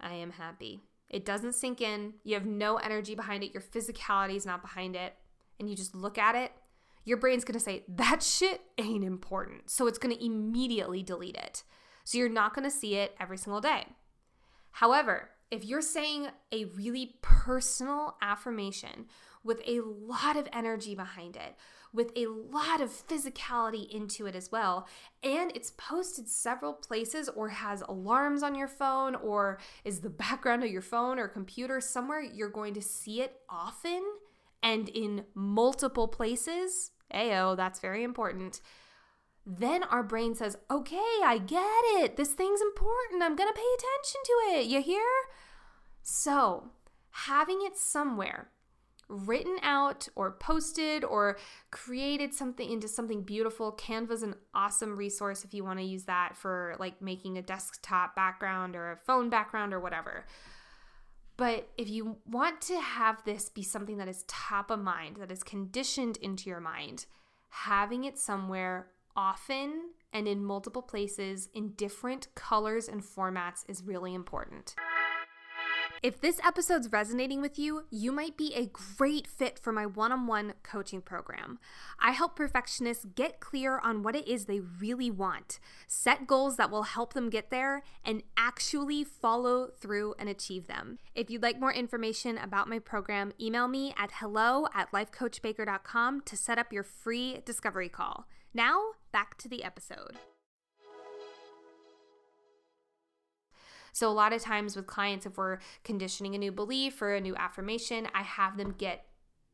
I 0.01 0.14
am 0.14 0.31
happy. 0.31 0.81
It 1.11 1.27
doesn't 1.27 1.53
sink 1.53 1.83
in. 1.83 2.14
You 2.25 2.37
have 2.37 2.47
no 2.47 2.77
energy 2.77 3.14
behind 3.14 3.44
it. 3.44 3.53
Your 3.53 3.62
physicality 3.62 4.37
is 4.37 4.47
not 4.47 4.62
behind 4.62 4.97
it 4.97 5.12
and 5.59 5.69
you 5.69 5.77
just 5.77 5.95
look 5.95 6.19
at 6.19 6.35
it, 6.35 6.53
your 7.05 7.19
brain's 7.19 7.45
gonna 7.45 7.61
say, 7.61 7.85
that 7.88 8.23
shit 8.23 8.62
ain't 8.79 9.05
important. 9.05 9.71
So 9.71 9.87
it's 9.87 9.99
gonna 9.99 10.17
immediately 10.21 11.03
delete 11.03 11.37
it. 11.37 11.62
So 12.05 12.19
you're 12.19 12.29
not 12.29 12.55
gonna 12.55 12.71
see 12.71 12.97
it 12.97 13.14
every 13.21 13.38
single 13.38 13.61
day. 13.61 13.87
However, 14.73 15.31
if 15.51 15.64
you're 15.64 15.83
saying 15.83 16.29
a 16.51 16.64
really 16.64 17.17
personal 17.23 18.17
affirmation 18.21 19.07
with 19.45 19.61
a 19.67 19.81
lot 19.81 20.37
of 20.37 20.49
energy 20.53 20.95
behind 20.95 21.37
it, 21.37 21.55
with 21.93 22.11
a 22.17 22.27
lot 22.27 22.81
of 22.81 22.90
physicality 22.90 23.88
into 23.88 24.27
it 24.27 24.35
as 24.35 24.51
well, 24.51 24.88
and 25.23 25.53
it's 25.55 25.73
posted 25.77 26.29
several 26.29 26.73
places 26.73 27.29
or 27.29 27.51
has 27.51 27.83
alarms 27.83 28.43
on 28.43 28.57
your 28.57 28.67
phone 28.67 29.14
or 29.14 29.61
is 29.85 30.01
the 30.01 30.11
background 30.25 30.64
of 30.64 30.71
your 30.71 30.83
phone 30.83 31.19
or 31.19 31.29
computer 31.29 31.81
somewhere 31.81 32.21
you're 32.21 32.49
going 32.49 32.75
to 32.75 32.83
see 32.83 33.21
it 33.21 33.40
often 33.49 34.03
and 34.64 34.88
in 34.88 35.27
multiple 35.35 36.09
places, 36.09 36.90
AO, 37.12 37.55
that's 37.55 37.79
very 37.79 38.03
important, 38.03 38.62
then 39.46 39.85
our 39.85 40.03
brain 40.03 40.35
says, 40.35 40.57
okay, 40.70 41.20
I 41.22 41.38
get 41.38 41.85
it. 42.00 42.16
This 42.16 42.33
thing's 42.33 42.62
important. 42.62 43.22
I'm 43.22 43.37
going 43.37 43.50
to 43.50 43.55
pay 43.55 43.61
attention 43.77 44.20
to 44.24 44.59
it. 44.59 44.66
You 44.66 44.83
hear? 44.83 45.07
So, 46.03 46.70
having 47.11 47.59
it 47.62 47.77
somewhere 47.77 48.48
written 49.09 49.59
out 49.62 50.09
or 50.16 50.33
posted 50.33 51.05
or 51.05 51.37
created 51.70 52.33
something 52.33 52.70
into 52.70 52.88
something 52.88 53.22
beautiful. 53.22 53.70
Canva's 53.72 54.22
an 54.22 54.35
awesome 54.55 54.96
resource 54.96 55.44
if 55.44 55.53
you 55.53 55.62
want 55.62 55.79
to 55.79 55.85
use 55.85 56.05
that 56.05 56.35
for 56.35 56.74
like 56.79 57.03
making 57.03 57.37
a 57.37 57.42
desktop 57.42 58.16
background 58.16 58.74
or 58.74 58.92
a 58.92 58.96
phone 58.96 59.29
background 59.29 59.74
or 59.74 59.81
whatever. 59.81 60.24
But 61.37 61.68
if 61.77 61.88
you 61.88 62.18
want 62.27 62.61
to 62.62 62.81
have 62.81 63.25
this 63.25 63.49
be 63.49 63.62
something 63.62 63.97
that 63.97 64.09
is 64.09 64.25
top 64.29 64.70
of 64.70 64.81
mind, 64.81 65.16
that 65.16 65.33
is 65.33 65.42
conditioned 65.42 66.16
into 66.18 66.49
your 66.49 66.61
mind, 66.61 67.07
having 67.49 68.05
it 68.05 68.18
somewhere 68.18 68.88
often 69.16 69.90
and 70.12 70.29
in 70.29 70.44
multiple 70.44 70.83
places 70.83 71.49
in 71.53 71.70
different 71.70 72.29
colors 72.35 72.88
and 72.88 73.03
formats 73.03 73.64
is 73.68 73.83
really 73.83 74.14
important. 74.14 74.77
If 76.05 76.21
this 76.21 76.38
episode's 76.45 76.93
resonating 76.93 77.40
with 77.40 77.59
you, 77.59 77.85
you 77.88 78.12
might 78.12 78.37
be 78.37 78.53
a 78.55 78.67
great 78.99 79.27
fit 79.27 79.59
for 79.59 79.73
my 79.73 79.87
one 79.87 80.12
on 80.12 80.27
one 80.27 80.53
coaching 80.62 81.01
program. 81.01 81.59
I 81.99 82.11
help 82.11 82.37
perfectionists 82.37 83.07
get 83.14 83.40
clear 83.40 83.79
on 83.79 84.03
what 84.03 84.14
it 84.14 84.29
is 84.29 84.45
they 84.45 84.61
really 84.61 85.11
want, 85.11 85.59
set 85.87 86.27
goals 86.27 86.59
that 86.59 86.71
will 86.71 86.83
help 86.83 87.14
them 87.14 87.31
get 87.31 87.49
there, 87.49 87.85
and 88.05 88.23
actually 88.37 89.03
follow 89.03 89.69
through 89.81 90.14
and 90.19 90.29
achieve 90.29 90.67
them. 90.67 90.99
If 91.14 91.31
you'd 91.31 91.43
like 91.43 91.59
more 91.59 91.73
information 91.73 92.37
about 92.37 92.69
my 92.69 92.81
program, 92.81 93.33
email 93.40 93.67
me 93.67 93.95
at 93.97 94.11
hello 94.17 94.67
at 94.75 94.93
lifecoachbaker.com 94.93 96.21
to 96.21 96.37
set 96.37 96.59
up 96.59 96.71
your 96.71 96.83
free 96.83 97.40
discovery 97.47 97.88
call. 97.88 98.29
Now, 98.53 98.79
back 99.11 99.38
to 99.38 99.49
the 99.49 99.64
episode. 99.64 100.19
So, 103.95 104.11
a 104.11 104.13
lot 104.13 104.33
of 104.33 104.43
times 104.43 104.75
with 104.75 104.89
clients, 104.89 105.25
if 105.25 105.39
we're 105.39 105.61
conditioning 105.85 106.35
a 106.35 106.39
new 106.39 106.51
belief 106.51 107.01
or 107.01 107.15
a 107.15 107.21
new 107.21 107.37
affirmation, 107.37 108.09
I 108.13 108.23
have 108.23 108.57
them 108.57 108.75
get 108.77 109.07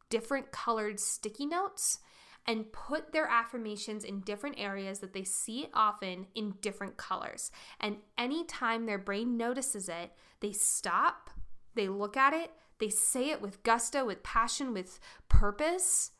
different 0.08 0.50
colored 0.50 0.98
sticky 0.98 1.44
notes 1.44 1.98
and 2.46 2.72
put 2.72 3.12
their 3.12 3.26
affirmations 3.26 4.02
in 4.02 4.20
different 4.20 4.58
areas 4.58 5.00
that 5.00 5.12
they 5.12 5.24
see 5.24 5.68
often 5.74 6.26
in 6.34 6.54
different 6.62 6.96
colors. 6.96 7.50
And 7.80 7.98
anytime 8.16 8.86
their 8.86 8.98
brain 8.98 9.36
notices 9.36 9.90
it, 9.90 10.12
they 10.40 10.52
stop, 10.52 11.28
they 11.74 11.88
look 11.88 12.16
at 12.16 12.32
it, 12.32 12.50
they 12.78 12.88
say 12.88 13.28
it 13.28 13.42
with 13.42 13.62
gusto, 13.62 14.06
with 14.06 14.22
passion, 14.22 14.72
with 14.72 14.98
purpose, 15.28 16.12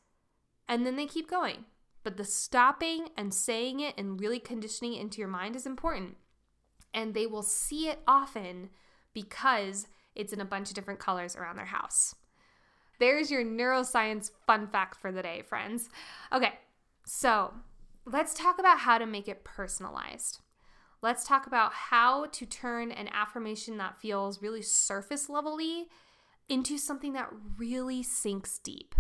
and 0.69 0.85
then 0.85 0.97
they 0.97 1.07
keep 1.07 1.31
going. 1.31 1.65
But 2.05 2.19
the 2.19 2.25
stopping 2.27 3.09
and 3.17 3.33
saying 3.33 3.81
it 3.81 3.95
and 3.97 4.21
really 4.21 4.41
conditioning 4.41 4.93
it 4.93 5.01
into 5.01 5.21
your 5.21 5.29
mind 5.29 5.57
is 5.57 5.65
important 5.65 6.17
and 6.93 7.15
they 7.15 7.27
will 7.27 7.43
see 7.43 7.89
it 7.89 8.01
often 8.07 8.71
because 9.13 9.87
it's 10.15 10.33
in 10.33 10.41
a 10.41 10.45
bunch 10.45 10.69
of 10.69 10.75
different 10.75 11.01
colors 11.01 11.37
around 11.37 11.57
their 11.57 11.67
house. 11.67 12.15
There's 12.99 13.31
your 13.31 13.45
neuroscience 13.45 14.31
fun 14.47 14.69
fact 14.69 15.01
for 15.01 15.11
the 15.11 15.23
day, 15.23 15.43
friends. 15.43 15.89
Okay, 16.33 16.53
so 17.07 17.55
let's 18.05 18.35
talk 18.35 18.59
about 18.59 18.81
how 18.81 18.99
to 18.99 19.07
make 19.07 19.29
it 19.29 19.45
personalized. 19.45 20.41
Let's 21.03 21.27
talk 21.27 21.47
about 21.47 21.73
how 21.73 22.27
to 22.27 22.45
turn 22.45 22.93
an 22.93 23.09
affirmation 23.13 23.79
that 23.79 23.99
feels 23.99 24.43
really 24.43 24.61
surface 24.61 25.31
levelly 25.31 25.89
into 26.49 26.77
something 26.77 27.15
that 27.15 27.33
really 27.57 28.03
sinks 28.03 28.59
deep. 28.59 28.95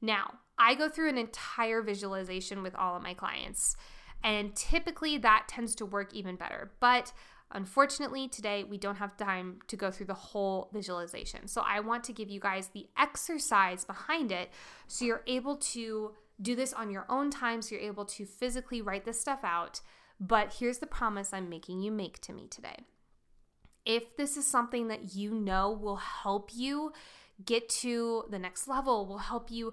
Now, 0.00 0.34
I 0.56 0.74
go 0.74 0.88
through 0.88 1.10
an 1.10 1.18
entire 1.18 1.82
visualization 1.82 2.62
with 2.62 2.74
all 2.74 2.96
of 2.96 3.02
my 3.02 3.12
clients. 3.12 3.76
And 4.24 4.56
typically 4.56 5.18
that 5.18 5.44
tends 5.48 5.74
to 5.76 5.86
work 5.86 6.12
even 6.14 6.34
better. 6.36 6.72
But 6.80 7.12
unfortunately, 7.52 8.26
today 8.26 8.64
we 8.64 8.78
don't 8.78 8.96
have 8.96 9.16
time 9.16 9.60
to 9.68 9.76
go 9.76 9.90
through 9.90 10.06
the 10.06 10.14
whole 10.14 10.70
visualization. 10.72 11.46
So 11.46 11.62
I 11.64 11.80
want 11.80 12.02
to 12.04 12.12
give 12.12 12.30
you 12.30 12.40
guys 12.40 12.68
the 12.68 12.88
exercise 12.98 13.84
behind 13.84 14.32
it 14.32 14.50
so 14.88 15.04
you're 15.04 15.22
able 15.26 15.56
to 15.56 16.14
do 16.40 16.56
this 16.56 16.72
on 16.72 16.90
your 16.90 17.06
own 17.08 17.30
time, 17.30 17.62
so 17.62 17.74
you're 17.74 17.84
able 17.84 18.06
to 18.06 18.26
physically 18.26 18.82
write 18.82 19.04
this 19.04 19.20
stuff 19.20 19.44
out. 19.44 19.82
But 20.18 20.56
here's 20.58 20.78
the 20.78 20.86
promise 20.86 21.32
I'm 21.32 21.48
making 21.48 21.80
you 21.80 21.92
make 21.92 22.20
to 22.22 22.32
me 22.32 22.48
today. 22.48 22.86
If 23.84 24.16
this 24.16 24.36
is 24.36 24.46
something 24.46 24.88
that 24.88 25.14
you 25.14 25.34
know 25.34 25.70
will 25.70 25.96
help 25.96 26.50
you 26.54 26.92
get 27.44 27.68
to 27.68 28.24
the 28.30 28.38
next 28.38 28.66
level, 28.66 29.06
will 29.06 29.18
help 29.18 29.50
you 29.50 29.72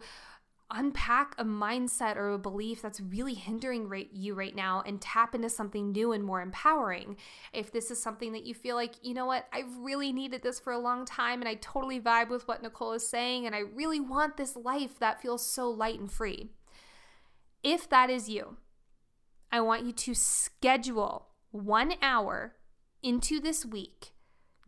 unpack 0.72 1.36
a 1.38 1.44
mindset 1.44 2.16
or 2.16 2.30
a 2.30 2.40
belief 2.40 2.82
that's 2.82 3.00
really 3.02 3.34
hindering 3.34 3.88
right, 3.88 4.10
you 4.14 4.34
right 4.34 4.56
now 4.56 4.84
and 4.86 5.02
tap 5.02 5.36
into 5.36 5.50
something 5.50 5.92
new 5.92 6.12
and 6.12 6.24
more 6.24 6.42
empowering. 6.42 7.18
If 7.54 7.72
this 7.72 7.92
is 7.92 8.02
something 8.02 8.32
that 8.34 8.46
you 8.46 8.54
feel 8.54 8.76
like, 8.76 8.96
you 9.02 9.14
know 9.14 9.26
what, 9.26 9.48
I've 9.52 9.78
really 9.78 10.12
needed 10.12 10.44
this 10.44 10.60
for 10.60 10.74
a 10.74 10.80
long 10.80 11.06
time 11.06 11.42
and 11.42 11.50
I 11.50 11.56
totally 11.56 12.00
vibe 12.00 12.30
with 12.30 12.48
what 12.48 12.64
Nicole 12.64 12.94
is 12.94 13.08
saying 13.08 13.46
and 13.46 13.56
I 13.56 13.60
really 13.60 14.00
want 14.00 14.38
this 14.38 14.56
life 14.56 15.00
that 15.00 15.22
feels 15.22 15.46
so 15.46 15.70
light 15.70 16.00
and 16.00 16.12
free. 16.12 16.50
If 17.64 17.90
that 17.90 18.10
is 18.10 18.30
you, 18.30 18.58
I 19.52 19.62
want 19.62 19.86
you 19.86 19.92
to 19.92 20.16
schedule 20.16 21.28
one 21.52 21.94
hour 22.02 22.56
into 23.04 23.40
this 23.40 23.66
week 23.66 24.12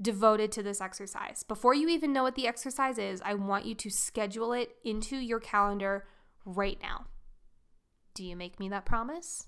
devoted 0.02 0.52
to 0.54 0.64
this 0.64 0.82
exercise. 0.82 1.44
Before 1.44 1.74
you 1.74 1.90
even 1.90 2.14
know 2.14 2.24
what 2.24 2.36
the 2.36 2.48
exercise 2.48 2.98
is, 2.98 3.22
I 3.24 3.36
want 3.36 3.66
you 3.66 3.76
to 3.76 3.90
schedule 3.90 4.54
it 4.54 4.76
into 4.84 5.18
your 5.18 5.40
calendar 5.40 6.06
right 6.46 6.80
now. 6.82 7.06
Do 8.14 8.24
you 8.24 8.36
make 8.36 8.60
me 8.60 8.70
that 8.70 8.86
promise? 8.86 9.48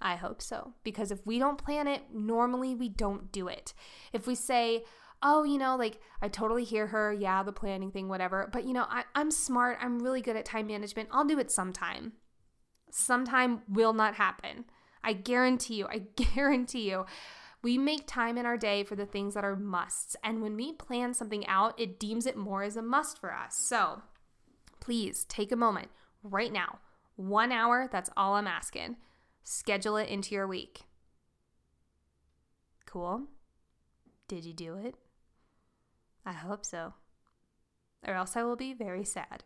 I 0.00 0.16
hope 0.16 0.42
so. 0.42 0.74
Because 0.82 1.10
if 1.10 1.24
we 1.26 1.38
don't 1.38 1.62
plan 1.62 1.86
it, 1.86 2.02
normally 2.12 2.74
we 2.74 2.88
don't 2.88 3.32
do 3.32 3.48
it. 3.48 3.72
If 4.12 4.26
we 4.26 4.34
say, 4.34 4.84
oh, 5.22 5.44
you 5.44 5.58
know, 5.58 5.76
like 5.76 6.00
I 6.20 6.28
totally 6.28 6.64
hear 6.64 6.88
her, 6.88 7.12
yeah, 7.12 7.42
the 7.42 7.52
planning 7.52 7.90
thing, 7.90 8.08
whatever, 8.08 8.48
but 8.52 8.64
you 8.64 8.72
know, 8.72 8.86
I, 8.88 9.04
I'm 9.14 9.30
smart, 9.30 9.78
I'm 9.80 9.98
really 9.98 10.20
good 10.20 10.36
at 10.36 10.44
time 10.44 10.66
management, 10.66 11.08
I'll 11.10 11.24
do 11.24 11.38
it 11.38 11.50
sometime. 11.50 12.12
Sometime 12.90 13.62
will 13.68 13.94
not 13.94 14.14
happen. 14.14 14.66
I 15.02 15.14
guarantee 15.14 15.74
you, 15.74 15.86
I 15.86 15.98
guarantee 16.16 16.90
you. 16.90 17.06
We 17.64 17.78
make 17.78 18.06
time 18.06 18.36
in 18.36 18.44
our 18.44 18.58
day 18.58 18.84
for 18.84 18.94
the 18.94 19.06
things 19.06 19.32
that 19.32 19.44
are 19.44 19.56
musts. 19.56 20.16
And 20.22 20.42
when 20.42 20.54
we 20.54 20.74
plan 20.74 21.14
something 21.14 21.46
out, 21.46 21.80
it 21.80 21.98
deems 21.98 22.26
it 22.26 22.36
more 22.36 22.62
as 22.62 22.76
a 22.76 22.82
must 22.82 23.18
for 23.18 23.32
us. 23.32 23.56
So 23.56 24.02
please 24.80 25.24
take 25.24 25.50
a 25.50 25.56
moment 25.56 25.88
right 26.22 26.52
now. 26.52 26.80
One 27.16 27.50
hour, 27.50 27.88
that's 27.90 28.10
all 28.18 28.34
I'm 28.34 28.46
asking. 28.46 28.98
Schedule 29.44 29.96
it 29.96 30.10
into 30.10 30.34
your 30.34 30.46
week. 30.46 30.82
Cool? 32.84 33.28
Did 34.28 34.44
you 34.44 34.52
do 34.52 34.76
it? 34.76 34.96
I 36.26 36.32
hope 36.32 36.66
so. 36.66 36.92
Or 38.06 38.12
else 38.12 38.36
I 38.36 38.42
will 38.42 38.56
be 38.56 38.74
very 38.74 39.04
sad. 39.04 39.42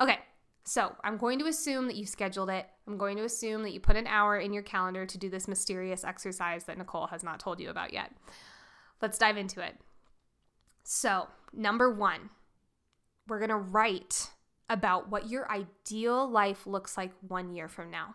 Okay, 0.00 0.18
so 0.64 0.96
I'm 1.04 1.18
going 1.18 1.38
to 1.40 1.46
assume 1.46 1.86
that 1.88 1.96
you 1.96 2.06
scheduled 2.06 2.48
it. 2.48 2.66
I'm 2.86 2.96
going 2.96 3.18
to 3.18 3.24
assume 3.24 3.62
that 3.62 3.72
you 3.72 3.80
put 3.80 3.96
an 3.96 4.06
hour 4.06 4.38
in 4.38 4.52
your 4.52 4.62
calendar 4.62 5.04
to 5.04 5.18
do 5.18 5.28
this 5.28 5.46
mysterious 5.46 6.04
exercise 6.04 6.64
that 6.64 6.78
Nicole 6.78 7.08
has 7.08 7.22
not 7.22 7.38
told 7.38 7.60
you 7.60 7.68
about 7.68 7.92
yet. 7.92 8.10
Let's 9.02 9.18
dive 9.18 9.36
into 9.36 9.60
it. 9.60 9.76
So, 10.82 11.28
number 11.52 11.92
one, 11.92 12.30
we're 13.28 13.38
going 13.38 13.50
to 13.50 13.56
write 13.56 14.30
about 14.70 15.10
what 15.10 15.28
your 15.28 15.50
ideal 15.50 16.28
life 16.28 16.66
looks 16.66 16.96
like 16.96 17.12
one 17.20 17.54
year 17.54 17.68
from 17.68 17.90
now. 17.90 18.14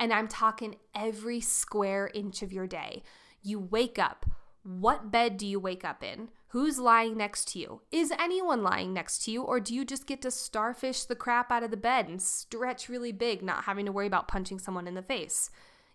And 0.00 0.12
I'm 0.12 0.28
talking 0.28 0.76
every 0.94 1.40
square 1.40 2.10
inch 2.12 2.42
of 2.42 2.52
your 2.52 2.66
day. 2.66 3.02
You 3.42 3.60
wake 3.60 3.98
up. 3.98 4.26
What 4.64 5.12
bed 5.12 5.36
do 5.36 5.46
you 5.46 5.60
wake 5.60 5.84
up 5.84 6.02
in? 6.02 6.28
Who's 6.48 6.78
lying 6.78 7.16
next 7.16 7.48
to 7.52 7.58
you? 7.58 7.82
Is 7.90 8.12
anyone 8.18 8.62
lying 8.62 8.92
next 8.92 9.24
to 9.24 9.30
you? 9.30 9.42
Or 9.42 9.58
do 9.58 9.74
you 9.74 9.84
just 9.84 10.06
get 10.06 10.22
to 10.22 10.30
starfish 10.30 11.04
the 11.04 11.16
crap 11.16 11.50
out 11.50 11.62
of 11.62 11.70
the 11.70 11.76
bed 11.76 12.08
and 12.08 12.22
stretch 12.22 12.88
really 12.88 13.12
big, 13.12 13.42
not 13.42 13.64
having 13.64 13.84
to 13.86 13.92
worry 13.92 14.06
about 14.06 14.28
punching 14.28 14.60
someone 14.60 14.86
in 14.86 14.94
the 14.94 15.02
face? 15.02 15.50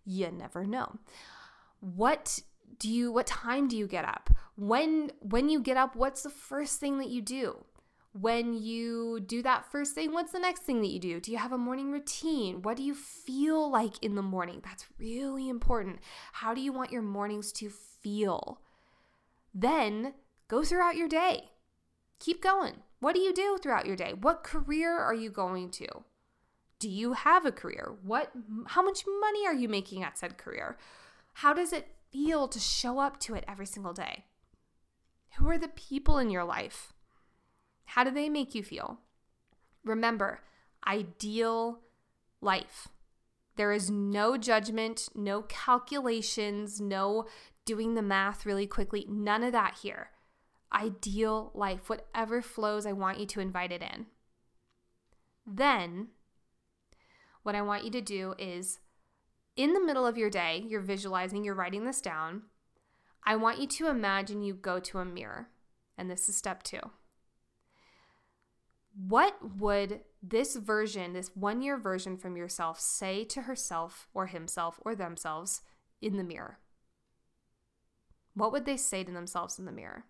You 0.05 0.29
never 0.31 0.65
know. 0.65 0.99
What 1.79 2.41
do 2.79 2.89
you 2.89 3.11
what 3.11 3.27
time 3.27 3.67
do 3.67 3.77
you 3.77 3.87
get 3.87 4.05
up? 4.05 4.29
When 4.55 5.11
when 5.19 5.49
you 5.49 5.61
get 5.61 5.77
up, 5.77 5.95
what's 5.95 6.23
the 6.23 6.29
first 6.29 6.79
thing 6.79 6.97
that 6.97 7.09
you 7.09 7.21
do? 7.21 7.63
When 8.13 8.53
you 8.53 9.21
do 9.21 9.41
that 9.43 9.71
first 9.71 9.95
thing, 9.95 10.11
what's 10.11 10.33
the 10.33 10.39
next 10.39 10.63
thing 10.63 10.81
that 10.81 10.91
you 10.91 10.99
do? 10.99 11.21
Do 11.21 11.31
you 11.31 11.37
have 11.37 11.53
a 11.53 11.57
morning 11.57 11.91
routine? 11.91 12.61
What 12.61 12.75
do 12.75 12.83
you 12.83 12.93
feel 12.93 13.71
like 13.71 14.03
in 14.03 14.15
the 14.15 14.21
morning? 14.21 14.61
That's 14.65 14.85
really 14.99 15.47
important. 15.47 15.99
How 16.33 16.53
do 16.53 16.59
you 16.59 16.73
want 16.73 16.91
your 16.91 17.03
mornings 17.03 17.53
to 17.53 17.69
feel? 17.69 18.59
Then 19.53 20.13
Go 20.51 20.65
throughout 20.65 20.97
your 20.97 21.07
day. 21.07 21.51
Keep 22.19 22.43
going. 22.43 22.81
What 22.99 23.15
do 23.15 23.21
you 23.21 23.33
do 23.33 23.57
throughout 23.57 23.85
your 23.85 23.95
day? 23.95 24.13
What 24.19 24.43
career 24.43 24.99
are 24.99 25.13
you 25.13 25.29
going 25.29 25.69
to? 25.71 25.87
Do 26.77 26.89
you 26.89 27.13
have 27.13 27.45
a 27.45 27.53
career? 27.53 27.93
What 28.03 28.33
how 28.67 28.81
much 28.81 29.05
money 29.21 29.47
are 29.47 29.53
you 29.53 29.69
making 29.69 30.03
at 30.03 30.17
said 30.17 30.37
career? 30.37 30.77
How 31.35 31.53
does 31.53 31.71
it 31.71 31.95
feel 32.11 32.49
to 32.49 32.59
show 32.59 32.99
up 32.99 33.17
to 33.21 33.33
it 33.33 33.45
every 33.47 33.65
single 33.65 33.93
day? 33.93 34.25
Who 35.37 35.49
are 35.49 35.57
the 35.57 35.69
people 35.69 36.17
in 36.17 36.29
your 36.29 36.43
life? 36.43 36.91
How 37.85 38.03
do 38.03 38.11
they 38.11 38.27
make 38.27 38.53
you 38.53 38.61
feel? 38.61 38.99
Remember, 39.85 40.41
ideal 40.85 41.79
life. 42.41 42.89
There 43.55 43.71
is 43.71 43.89
no 43.89 44.35
judgment, 44.35 45.07
no 45.15 45.43
calculations, 45.43 46.81
no 46.81 47.27
doing 47.63 47.95
the 47.95 48.01
math 48.01 48.45
really 48.45 48.67
quickly. 48.67 49.05
None 49.07 49.43
of 49.43 49.53
that 49.53 49.77
here. 49.81 50.09
Ideal 50.73 51.51
life, 51.53 51.89
whatever 51.89 52.41
flows, 52.41 52.85
I 52.85 52.93
want 52.93 53.19
you 53.19 53.25
to 53.27 53.41
invite 53.41 53.71
it 53.71 53.81
in. 53.81 54.05
Then, 55.45 56.09
what 57.43 57.55
I 57.55 57.61
want 57.61 57.83
you 57.83 57.91
to 57.91 58.01
do 58.01 58.35
is 58.37 58.79
in 59.55 59.73
the 59.73 59.83
middle 59.83 60.05
of 60.05 60.17
your 60.17 60.29
day, 60.29 60.63
you're 60.67 60.81
visualizing, 60.81 61.43
you're 61.43 61.55
writing 61.55 61.85
this 61.85 62.01
down. 62.01 62.43
I 63.23 63.35
want 63.35 63.59
you 63.59 63.67
to 63.67 63.89
imagine 63.89 64.41
you 64.41 64.53
go 64.53 64.79
to 64.79 64.99
a 64.99 65.05
mirror. 65.05 65.49
And 65.97 66.09
this 66.09 66.29
is 66.29 66.37
step 66.37 66.63
two. 66.63 66.79
What 68.95 69.57
would 69.57 70.01
this 70.21 70.55
version, 70.55 71.13
this 71.13 71.31
one 71.35 71.61
year 71.61 71.77
version 71.77 72.17
from 72.17 72.35
yourself, 72.35 72.79
say 72.79 73.23
to 73.25 73.43
herself 73.43 74.07
or 74.13 74.27
himself 74.27 74.79
or 74.83 74.95
themselves 74.95 75.61
in 76.01 76.17
the 76.17 76.23
mirror? 76.23 76.59
What 78.33 78.51
would 78.51 78.65
they 78.65 78.77
say 78.77 79.03
to 79.03 79.11
themselves 79.11 79.59
in 79.59 79.65
the 79.65 79.71
mirror? 79.71 80.05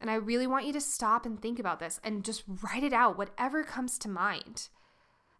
And 0.00 0.10
I 0.10 0.14
really 0.14 0.46
want 0.46 0.66
you 0.66 0.72
to 0.72 0.80
stop 0.80 1.26
and 1.26 1.40
think 1.40 1.58
about 1.58 1.78
this 1.78 2.00
and 2.02 2.24
just 2.24 2.44
write 2.62 2.82
it 2.82 2.92
out, 2.92 3.18
whatever 3.18 3.62
comes 3.62 3.98
to 3.98 4.08
mind. 4.08 4.68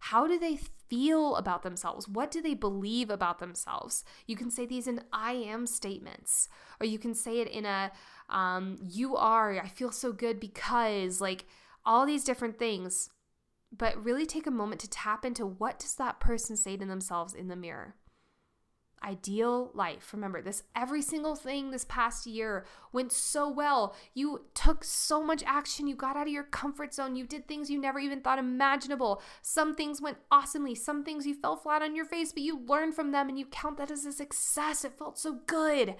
How 0.00 0.26
do 0.26 0.38
they 0.38 0.58
feel 0.88 1.36
about 1.36 1.62
themselves? 1.62 2.08
What 2.08 2.30
do 2.30 2.40
they 2.40 2.54
believe 2.54 3.10
about 3.10 3.38
themselves? 3.38 4.04
You 4.26 4.36
can 4.36 4.50
say 4.50 4.66
these 4.66 4.86
in 4.86 5.02
I 5.12 5.32
am 5.32 5.66
statements, 5.66 6.48
or 6.80 6.86
you 6.86 6.98
can 6.98 7.14
say 7.14 7.40
it 7.40 7.48
in 7.48 7.66
a 7.66 7.92
um, 8.30 8.78
you 8.82 9.16
are, 9.16 9.58
I 9.60 9.68
feel 9.68 9.92
so 9.92 10.12
good 10.12 10.40
because, 10.40 11.20
like 11.20 11.44
all 11.84 12.06
these 12.06 12.24
different 12.24 12.58
things. 12.58 13.10
But 13.72 14.02
really 14.02 14.26
take 14.26 14.48
a 14.48 14.50
moment 14.50 14.80
to 14.80 14.90
tap 14.90 15.24
into 15.24 15.46
what 15.46 15.78
does 15.78 15.94
that 15.94 16.18
person 16.18 16.56
say 16.56 16.76
to 16.76 16.84
themselves 16.84 17.34
in 17.34 17.46
the 17.46 17.54
mirror? 17.54 17.94
Ideal 19.02 19.70
life. 19.74 20.12
Remember, 20.12 20.42
this 20.42 20.62
every 20.76 21.02
single 21.02 21.34
thing 21.34 21.70
this 21.70 21.84
past 21.86 22.26
year 22.26 22.66
went 22.92 23.12
so 23.12 23.48
well. 23.48 23.94
You 24.14 24.46
took 24.54 24.84
so 24.84 25.22
much 25.22 25.42
action. 25.46 25.86
You 25.86 25.96
got 25.96 26.16
out 26.16 26.26
of 26.26 26.32
your 26.32 26.44
comfort 26.44 26.94
zone. 26.94 27.16
You 27.16 27.26
did 27.26 27.48
things 27.48 27.70
you 27.70 27.80
never 27.80 27.98
even 27.98 28.20
thought 28.20 28.38
imaginable. 28.38 29.22
Some 29.42 29.74
things 29.74 30.02
went 30.02 30.18
awesomely. 30.30 30.74
Some 30.74 31.04
things 31.04 31.26
you 31.26 31.34
fell 31.34 31.56
flat 31.56 31.82
on 31.82 31.96
your 31.96 32.04
face, 32.04 32.32
but 32.32 32.42
you 32.42 32.58
learned 32.58 32.94
from 32.94 33.12
them 33.12 33.28
and 33.28 33.38
you 33.38 33.46
count 33.46 33.78
that 33.78 33.90
as 33.90 34.04
a 34.04 34.12
success. 34.12 34.84
It 34.84 34.98
felt 34.98 35.18
so 35.18 35.38
good. 35.46 35.96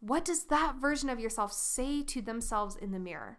What 0.00 0.24
does 0.24 0.44
that 0.44 0.76
version 0.80 1.08
of 1.08 1.18
yourself 1.18 1.52
say 1.52 2.02
to 2.04 2.22
themselves 2.22 2.76
in 2.76 2.92
the 2.92 2.98
mirror? 2.98 3.38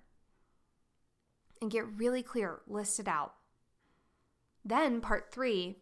And 1.62 1.72
get 1.72 1.88
really 1.88 2.22
clear, 2.22 2.60
list 2.68 3.00
it 3.00 3.08
out. 3.08 3.34
Then, 4.64 5.02
part 5.02 5.32
three, 5.32 5.78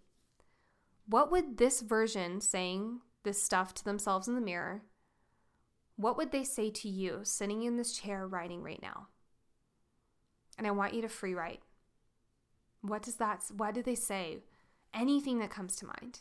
what 1.07 1.31
would 1.31 1.57
this 1.57 1.81
version 1.81 2.39
saying 2.39 3.01
this 3.25 3.43
stuff 3.43 3.73
to 3.73 3.83
themselves 3.83 4.29
in 4.29 4.35
the 4.35 4.41
mirror, 4.41 4.83
what 5.97 6.15
would 6.15 6.31
they 6.31 6.45
say 6.45 6.69
to 6.69 6.87
you 6.87 7.19
sitting 7.23 7.63
in 7.63 7.75
this 7.75 7.97
chair 7.97 8.25
writing 8.25 8.63
right 8.63 8.81
now? 8.81 9.07
And 10.57 10.65
I 10.65 10.71
want 10.71 10.93
you 10.93 11.01
to 11.01 11.09
free 11.09 11.33
write. 11.33 11.61
What 12.81 13.01
does 13.01 13.15
that 13.15 13.43
what 13.57 13.73
do 13.73 13.83
they 13.83 13.95
say? 13.95 14.37
Anything 14.93 15.39
that 15.39 15.49
comes 15.49 15.75
to 15.77 15.85
mind. 15.85 16.19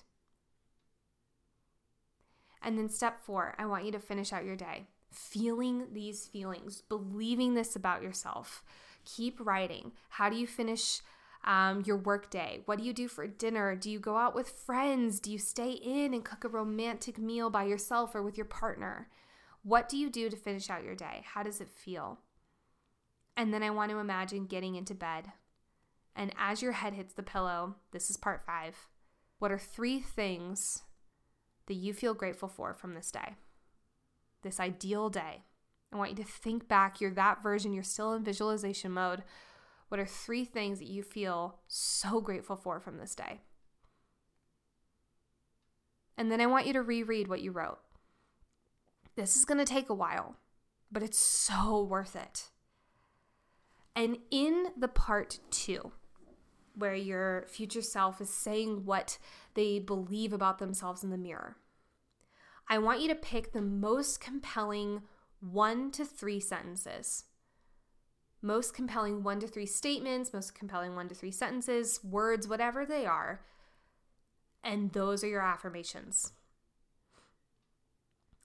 And 2.61 2.77
then 2.77 2.89
step 2.89 3.21
4, 3.21 3.55
I 3.59 3.67
want 3.67 3.85
you 3.85 3.93
to 3.93 4.01
finish 4.01 4.33
out 4.33 4.45
your 4.45 4.57
day 4.57 4.89
feeling 5.15 5.87
these 5.93 6.27
feelings, 6.27 6.83
believing 6.89 7.55
this 7.55 7.77
about 7.77 8.03
yourself. 8.03 8.65
Keep 9.05 9.39
writing. 9.39 9.93
How 10.09 10.29
do 10.29 10.37
you 10.37 10.47
finish 10.47 11.01
um, 11.45 11.83
your 11.87 11.97
work 11.97 12.31
day? 12.31 12.61
What 12.65 12.79
do 12.79 12.85
you 12.85 12.93
do 12.93 13.09
for 13.09 13.27
dinner? 13.27 13.77
Do 13.77 13.91
you 13.91 13.99
go 13.99 14.17
out 14.17 14.35
with 14.35 14.49
friends? 14.49 15.21
Do 15.21 15.31
you 15.31 15.39
stay 15.39 15.73
in 15.73 16.15
and 16.15 16.25
cook 16.25 16.45
a 16.45 16.49
romantic 16.49 17.19
meal 17.19 17.51
by 17.51 17.65
yourself 17.65 18.15
or 18.15 18.23
with 18.23 18.37
your 18.37 18.47
partner? 18.47 19.09
What 19.63 19.89
do 19.89 19.97
you 19.97 20.11
do 20.11 20.29
to 20.29 20.37
finish 20.37 20.69
out 20.71 20.85
your 20.85 20.95
day? 20.95 21.23
How 21.25 21.43
does 21.43 21.61
it 21.61 21.69
feel? 21.69 22.19
And 23.37 23.53
then 23.53 23.63
I 23.63 23.71
want 23.71 23.91
to 23.91 23.99
imagine 23.99 24.47
getting 24.47 24.75
into 24.75 24.95
bed. 24.95 25.33
And 26.17 26.33
as 26.39 26.63
your 26.63 26.73
head 26.73 26.95
hits 26.95 27.15
the 27.15 27.23
pillow, 27.23 27.75
this 27.91 28.11
is 28.11 28.17
part 28.17 28.45
five. 28.47 28.77
What 29.39 29.51
are 29.51 29.59
three 29.59 29.99
things 30.01 30.83
that 31.67 31.75
you 31.75 31.93
feel 31.93 32.15
grateful 32.15 32.49
for 32.49 32.75
from 32.75 32.95
this 32.95 33.11
day? 33.11 33.35
This 34.43 34.61
ideal 34.61 35.11
day. 35.11 35.43
I 35.93 35.97
want 35.97 36.11
you 36.11 36.17
to 36.17 36.25
think 36.25 36.69
back. 36.69 37.01
You're 37.01 37.11
that 37.13 37.43
version, 37.43 37.73
you're 37.73 37.83
still 37.83 38.13
in 38.15 38.25
visualization 38.25 38.93
mode. 38.93 39.23
What 39.95 40.01
are 40.01 40.07
three 40.07 40.45
things 40.45 40.81
that 40.81 40.89
you 40.89 41.05
feel 41.05 41.61
so 41.69 42.21
grateful 42.21 42.57
for 42.57 42.81
from 42.81 42.99
this 42.99 43.15
day? 43.15 43.43
And 46.19 46.33
then 46.33 46.41
I 46.41 46.47
want 46.47 46.67
you 46.67 46.73
to 46.73 46.83
reread 46.83 47.29
what 47.29 47.43
you 47.43 47.53
wrote. 47.53 47.79
This 49.15 49.37
is 49.37 49.45
going 49.45 49.59
to 49.59 49.65
take 49.65 49.89
a 49.89 49.95
while, 49.95 50.35
but 50.91 51.05
it's 51.05 51.25
so 51.25 51.81
worth 51.85 52.17
it. 52.17 52.51
And 53.95 54.19
in 54.33 54.73
the 54.77 54.89
part 54.89 55.39
two, 55.53 55.93
where 56.75 56.97
your 56.97 57.45
future 57.47 57.81
self 57.81 58.21
is 58.21 58.31
saying 58.31 58.87
what 58.87 59.19
they 59.55 59.79
believe 59.79 60.33
about 60.33 60.59
themselves 60.59 61.05
in 61.05 61.11
the 61.11 61.17
mirror, 61.17 61.59
I 62.69 62.79
want 62.79 63.01
you 63.01 63.07
to 63.07 63.15
pick 63.15 63.53
the 63.53 63.63
most 63.63 64.21
compelling 64.21 65.03
one 65.39 65.93
to 65.93 66.05
three 66.05 66.41
sentences 66.41 67.27
most 68.45 68.75
compelling 68.75 69.23
one 69.23 69.41
to 69.41 69.49
three 69.49 69.67
statements, 69.67 70.33
most 70.35 70.55
compelling 70.55 70.95
one 70.95 71.09
to 71.09 71.15
three 71.15 71.31
sentences, 71.31 71.99
words, 72.05 72.47
whatever 72.47 72.85
they 72.85 73.07
are. 73.07 73.41
And 74.63 74.93
those 74.93 75.25
are 75.25 75.29
your 75.29 75.41
affirmations. 75.41 76.33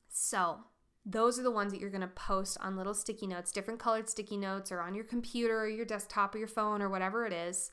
So, 0.07 0.59
those 1.05 1.37
are 1.37 1.43
the 1.43 1.51
ones 1.51 1.71
that 1.71 1.81
you're 1.81 1.89
going 1.89 2.01
to 2.01 2.07
post 2.07 2.57
on 2.61 2.77
little 2.77 2.93
sticky 2.93 3.27
notes, 3.27 3.51
different 3.51 3.79
colored 3.79 4.09
sticky 4.09 4.37
notes, 4.37 4.71
or 4.71 4.79
on 4.81 4.95
your 4.95 5.03
computer 5.03 5.59
or 5.59 5.67
your 5.67 5.85
desktop 5.85 6.33
or 6.33 6.37
your 6.37 6.47
phone 6.47 6.81
or 6.81 6.89
whatever 6.89 7.25
it 7.25 7.33
is. 7.33 7.71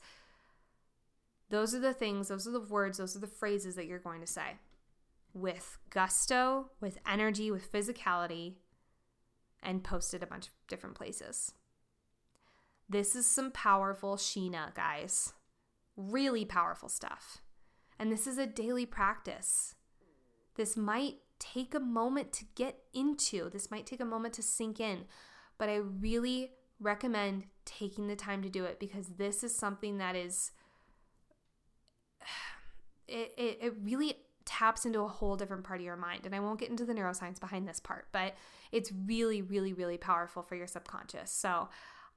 Those 1.49 1.73
are 1.73 1.79
the 1.79 1.93
things, 1.93 2.27
those 2.27 2.47
are 2.47 2.51
the 2.51 2.59
words, 2.59 2.97
those 2.97 3.15
are 3.15 3.19
the 3.19 3.27
phrases 3.27 3.75
that 3.75 3.85
you're 3.85 3.99
going 3.99 4.21
to 4.21 4.27
say 4.27 4.57
with 5.33 5.77
gusto, 5.91 6.71
with 6.81 6.97
energy, 7.07 7.51
with 7.51 7.71
physicality, 7.71 8.55
and 9.61 9.83
post 9.83 10.13
it 10.13 10.23
a 10.23 10.27
bunch 10.27 10.47
of 10.47 10.53
different 10.67 10.95
places. 10.95 11.53
This 12.89 13.15
is 13.15 13.25
some 13.25 13.51
powerful 13.51 14.15
Sheena, 14.15 14.73
guys. 14.73 15.33
Really 15.95 16.45
powerful 16.45 16.89
stuff. 16.89 17.41
And 17.99 18.11
this 18.11 18.27
is 18.27 18.37
a 18.37 18.45
daily 18.45 18.85
practice. 18.85 19.75
This 20.55 20.77
might 20.77 21.15
take 21.39 21.75
a 21.75 21.79
moment 21.79 22.33
to 22.33 22.45
get 22.55 22.79
into, 22.93 23.49
this 23.49 23.69
might 23.69 23.85
take 23.85 23.99
a 23.99 24.05
moment 24.05 24.33
to 24.35 24.41
sink 24.41 24.79
in, 24.79 25.05
but 25.57 25.69
I 25.69 25.75
really 25.75 26.51
recommend 26.79 27.45
taking 27.65 28.07
the 28.07 28.15
time 28.15 28.41
to 28.43 28.49
do 28.49 28.63
it 28.65 28.79
because 28.79 29.07
this 29.17 29.43
is 29.43 29.55
something 29.55 29.97
that 29.97 30.15
is, 30.15 30.51
it, 33.07 33.33
it, 33.37 33.59
it 33.61 33.73
really 33.83 34.15
taps 34.45 34.85
into 34.85 35.01
a 35.01 35.07
whole 35.07 35.35
different 35.35 35.63
part 35.63 35.79
of 35.79 35.85
your 35.85 35.97
mind. 35.97 36.25
And 36.25 36.33
I 36.33 36.39
won't 36.39 36.59
get 36.59 36.69
into 36.69 36.85
the 36.85 36.93
neuroscience 36.93 37.39
behind 37.39 37.67
this 37.67 37.79
part, 37.79 38.07
but 38.11 38.35
it's 38.71 38.91
really, 39.05 39.41
really, 39.41 39.73
really 39.73 39.97
powerful 39.97 40.41
for 40.41 40.55
your 40.55 40.67
subconscious. 40.67 41.31
So 41.31 41.69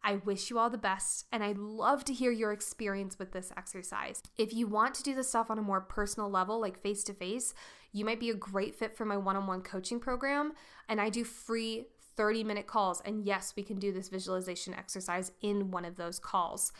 I 0.02 0.16
wish 0.16 0.48
you 0.48 0.58
all 0.58 0.70
the 0.70 0.78
best, 0.78 1.26
and 1.30 1.44
I'd 1.44 1.58
love 1.58 2.04
to 2.06 2.14
hear 2.14 2.30
your 2.30 2.52
experience 2.52 3.18
with 3.18 3.32
this 3.32 3.52
exercise. 3.56 4.22
If 4.38 4.54
you 4.54 4.66
want 4.66 4.94
to 4.94 5.02
do 5.02 5.14
this 5.14 5.28
stuff 5.28 5.50
on 5.50 5.58
a 5.58 5.62
more 5.62 5.80
personal 5.80 6.30
level, 6.30 6.60
like 6.60 6.82
face 6.82 7.04
to 7.04 7.12
face, 7.12 7.52
you 7.92 8.04
might 8.04 8.20
be 8.20 8.30
a 8.30 8.34
great 8.34 8.74
fit 8.74 8.96
for 8.96 9.04
my 9.04 9.16
one 9.16 9.36
on 9.36 9.46
one 9.46 9.62
coaching 9.62 10.00
program. 10.00 10.52
And 10.88 11.00
I 11.00 11.10
do 11.10 11.24
free 11.24 11.86
30 12.16 12.44
minute 12.44 12.66
calls. 12.66 13.00
And 13.04 13.24
yes, 13.24 13.54
we 13.56 13.62
can 13.62 13.78
do 13.78 13.92
this 13.92 14.08
visualization 14.08 14.74
exercise 14.74 15.32
in 15.42 15.70
one 15.70 15.84
of 15.84 15.96
those 15.96 16.18
calls. 16.18 16.72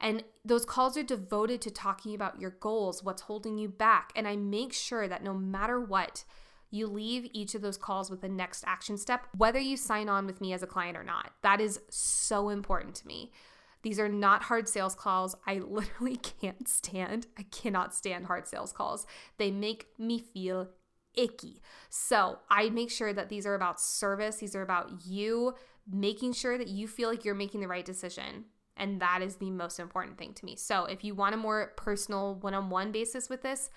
And 0.00 0.22
those 0.44 0.64
calls 0.64 0.96
are 0.96 1.02
devoted 1.02 1.60
to 1.62 1.70
talking 1.70 2.14
about 2.14 2.40
your 2.40 2.50
goals, 2.50 3.02
what's 3.02 3.22
holding 3.22 3.58
you 3.58 3.68
back. 3.68 4.12
And 4.14 4.28
I 4.28 4.36
make 4.36 4.72
sure 4.72 5.08
that 5.08 5.24
no 5.24 5.34
matter 5.34 5.80
what, 5.80 6.24
you 6.70 6.86
leave 6.86 7.30
each 7.32 7.54
of 7.54 7.62
those 7.62 7.76
calls 7.76 8.10
with 8.10 8.20
the 8.20 8.28
next 8.28 8.64
action 8.66 8.96
step, 8.96 9.26
whether 9.36 9.58
you 9.58 9.76
sign 9.76 10.08
on 10.08 10.26
with 10.26 10.40
me 10.40 10.52
as 10.52 10.62
a 10.62 10.66
client 10.66 10.96
or 10.96 11.04
not. 11.04 11.32
That 11.42 11.60
is 11.60 11.80
so 11.88 12.48
important 12.48 12.94
to 12.96 13.06
me. 13.06 13.32
These 13.82 13.98
are 13.98 14.08
not 14.08 14.42
hard 14.42 14.68
sales 14.68 14.94
calls. 14.94 15.34
I 15.46 15.54
literally 15.66 16.16
can't 16.16 16.68
stand, 16.68 17.26
I 17.38 17.44
cannot 17.44 17.94
stand 17.94 18.26
hard 18.26 18.46
sales 18.46 18.72
calls. 18.72 19.06
They 19.38 19.50
make 19.50 19.86
me 19.98 20.18
feel 20.18 20.68
icky. 21.14 21.62
So 21.88 22.38
I 22.50 22.70
make 22.70 22.90
sure 22.90 23.12
that 23.12 23.28
these 23.28 23.46
are 23.46 23.54
about 23.54 23.80
service, 23.80 24.36
these 24.36 24.54
are 24.54 24.62
about 24.62 25.06
you 25.06 25.54
making 25.90 26.34
sure 26.34 26.58
that 26.58 26.68
you 26.68 26.86
feel 26.86 27.08
like 27.08 27.24
you're 27.24 27.34
making 27.34 27.60
the 27.60 27.68
right 27.68 27.84
decision. 27.84 28.44
And 28.76 29.00
that 29.00 29.22
is 29.22 29.36
the 29.36 29.50
most 29.50 29.80
important 29.80 30.18
thing 30.18 30.34
to 30.34 30.44
me. 30.44 30.54
So 30.54 30.84
if 30.84 31.02
you 31.02 31.14
want 31.14 31.34
a 31.34 31.38
more 31.38 31.72
personal 31.76 32.36
one 32.36 32.54
on 32.54 32.70
one 32.70 32.92
basis 32.92 33.28
with 33.28 33.42
this, 33.42 33.70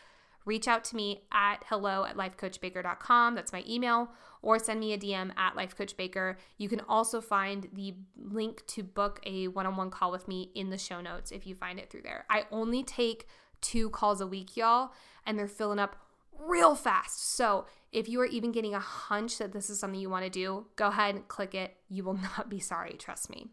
reach 0.45 0.67
out 0.67 0.83
to 0.85 0.95
me 0.95 1.23
at 1.31 1.63
hello 1.67 2.05
at 2.05 2.17
lifecoachbaker.com. 2.17 3.35
That's 3.35 3.53
my 3.53 3.63
email, 3.67 4.09
or 4.41 4.59
send 4.59 4.79
me 4.79 4.93
a 4.93 4.97
DM 4.97 5.31
at 5.37 5.55
lifecoachbaker. 5.55 6.35
You 6.57 6.69
can 6.69 6.81
also 6.81 7.21
find 7.21 7.67
the 7.73 7.95
link 8.15 8.65
to 8.67 8.83
book 8.83 9.19
a 9.25 9.47
one 9.47 9.65
on 9.65 9.75
one 9.75 9.91
call 9.91 10.11
with 10.11 10.27
me 10.27 10.51
in 10.55 10.69
the 10.69 10.77
show 10.77 11.01
notes 11.01 11.31
if 11.31 11.45
you 11.45 11.55
find 11.55 11.79
it 11.79 11.89
through 11.89 12.03
there. 12.03 12.25
I 12.29 12.45
only 12.51 12.83
take 12.83 13.27
two 13.61 13.89
calls 13.89 14.21
a 14.21 14.27
week, 14.27 14.57
y'all, 14.57 14.91
and 15.25 15.37
they're 15.37 15.47
filling 15.47 15.79
up 15.79 15.95
real 16.37 16.75
fast. 16.75 17.35
So 17.35 17.65
if 17.91 18.09
you 18.09 18.19
are 18.21 18.25
even 18.25 18.51
getting 18.51 18.73
a 18.73 18.79
hunch 18.79 19.37
that 19.37 19.53
this 19.53 19.69
is 19.69 19.79
something 19.79 19.99
you 19.99 20.09
want 20.09 20.25
to 20.25 20.29
do, 20.29 20.65
go 20.75 20.87
ahead 20.87 21.15
and 21.15 21.27
click 21.27 21.53
it. 21.53 21.77
You 21.89 22.03
will 22.03 22.13
not 22.37 22.49
be 22.49 22.59
sorry, 22.59 22.93
trust 22.93 23.29
me. 23.29 23.47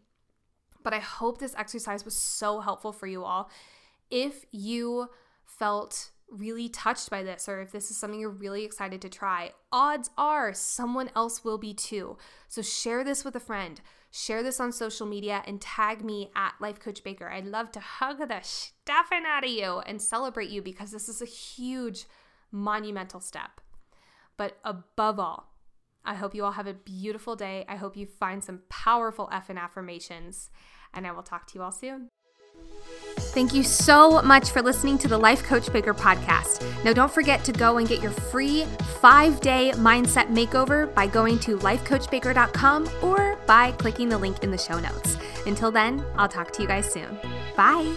But 0.83 0.93
I 0.93 0.99
hope 0.99 1.39
this 1.39 1.55
exercise 1.57 2.05
was 2.05 2.15
so 2.15 2.61
helpful 2.61 2.91
for 2.91 3.05
you 3.05 3.23
all. 3.23 3.49
If 4.09 4.45
you 4.51 5.09
felt 5.45 6.11
really 6.31 6.69
touched 6.69 7.09
by 7.09 7.23
this, 7.23 7.49
or 7.49 7.61
if 7.61 7.71
this 7.71 7.89
is 7.89 7.97
something 7.97 8.19
you're 8.19 8.29
really 8.29 8.63
excited 8.63 9.01
to 9.01 9.09
try, 9.09 9.51
odds 9.71 10.09
are 10.17 10.53
someone 10.53 11.09
else 11.15 11.43
will 11.43 11.57
be 11.57 11.73
too. 11.73 12.17
So 12.47 12.61
share 12.61 13.03
this 13.03 13.23
with 13.23 13.35
a 13.35 13.39
friend, 13.39 13.81
share 14.11 14.43
this 14.43 14.59
on 14.59 14.71
social 14.71 15.07
media, 15.07 15.43
and 15.45 15.59
tag 15.59 16.03
me 16.03 16.31
at 16.35 16.53
Life 16.59 16.79
Coach 16.79 17.03
Baker. 17.03 17.29
I'd 17.29 17.45
love 17.45 17.71
to 17.73 17.79
hug 17.79 18.19
the 18.19 18.39
stuffing 18.41 19.23
out 19.27 19.43
of 19.43 19.49
you 19.49 19.79
and 19.79 20.01
celebrate 20.01 20.49
you 20.49 20.61
because 20.61 20.91
this 20.91 21.09
is 21.09 21.21
a 21.21 21.25
huge, 21.25 22.05
monumental 22.51 23.19
step. 23.19 23.61
But 24.37 24.57
above 24.63 25.19
all, 25.19 25.53
I 26.05 26.15
hope 26.15 26.33
you 26.33 26.45
all 26.45 26.53
have 26.53 26.67
a 26.67 26.73
beautiful 26.73 27.35
day. 27.35 27.65
I 27.67 27.75
hope 27.75 27.97
you 27.97 28.05
find 28.05 28.43
some 28.43 28.61
powerful 28.69 29.29
F 29.31 29.49
and 29.49 29.59
affirmations, 29.59 30.49
and 30.93 31.05
I 31.05 31.11
will 31.11 31.23
talk 31.23 31.45
to 31.47 31.55
you 31.55 31.63
all 31.63 31.71
soon. 31.71 32.09
Thank 33.29 33.53
you 33.53 33.63
so 33.63 34.21
much 34.23 34.49
for 34.49 34.61
listening 34.61 34.97
to 34.99 35.07
the 35.07 35.17
Life 35.17 35.43
Coach 35.43 35.71
Baker 35.71 35.93
podcast. 35.93 36.63
Now, 36.83 36.93
don't 36.93 37.11
forget 37.11 37.43
to 37.43 37.51
go 37.51 37.77
and 37.77 37.87
get 37.87 38.01
your 38.01 38.11
free 38.11 38.65
five 39.01 39.39
day 39.39 39.71
mindset 39.75 40.27
makeover 40.27 40.93
by 40.95 41.07
going 41.07 41.39
to 41.39 41.57
lifecoachbaker.com 41.57 42.89
or 43.01 43.37
by 43.45 43.71
clicking 43.73 44.09
the 44.09 44.17
link 44.17 44.43
in 44.43 44.51
the 44.51 44.57
show 44.57 44.79
notes. 44.79 45.17
Until 45.45 45.71
then, 45.71 46.03
I'll 46.17 46.27
talk 46.27 46.51
to 46.53 46.61
you 46.61 46.67
guys 46.67 46.91
soon. 46.91 47.19
Bye. 47.55 47.95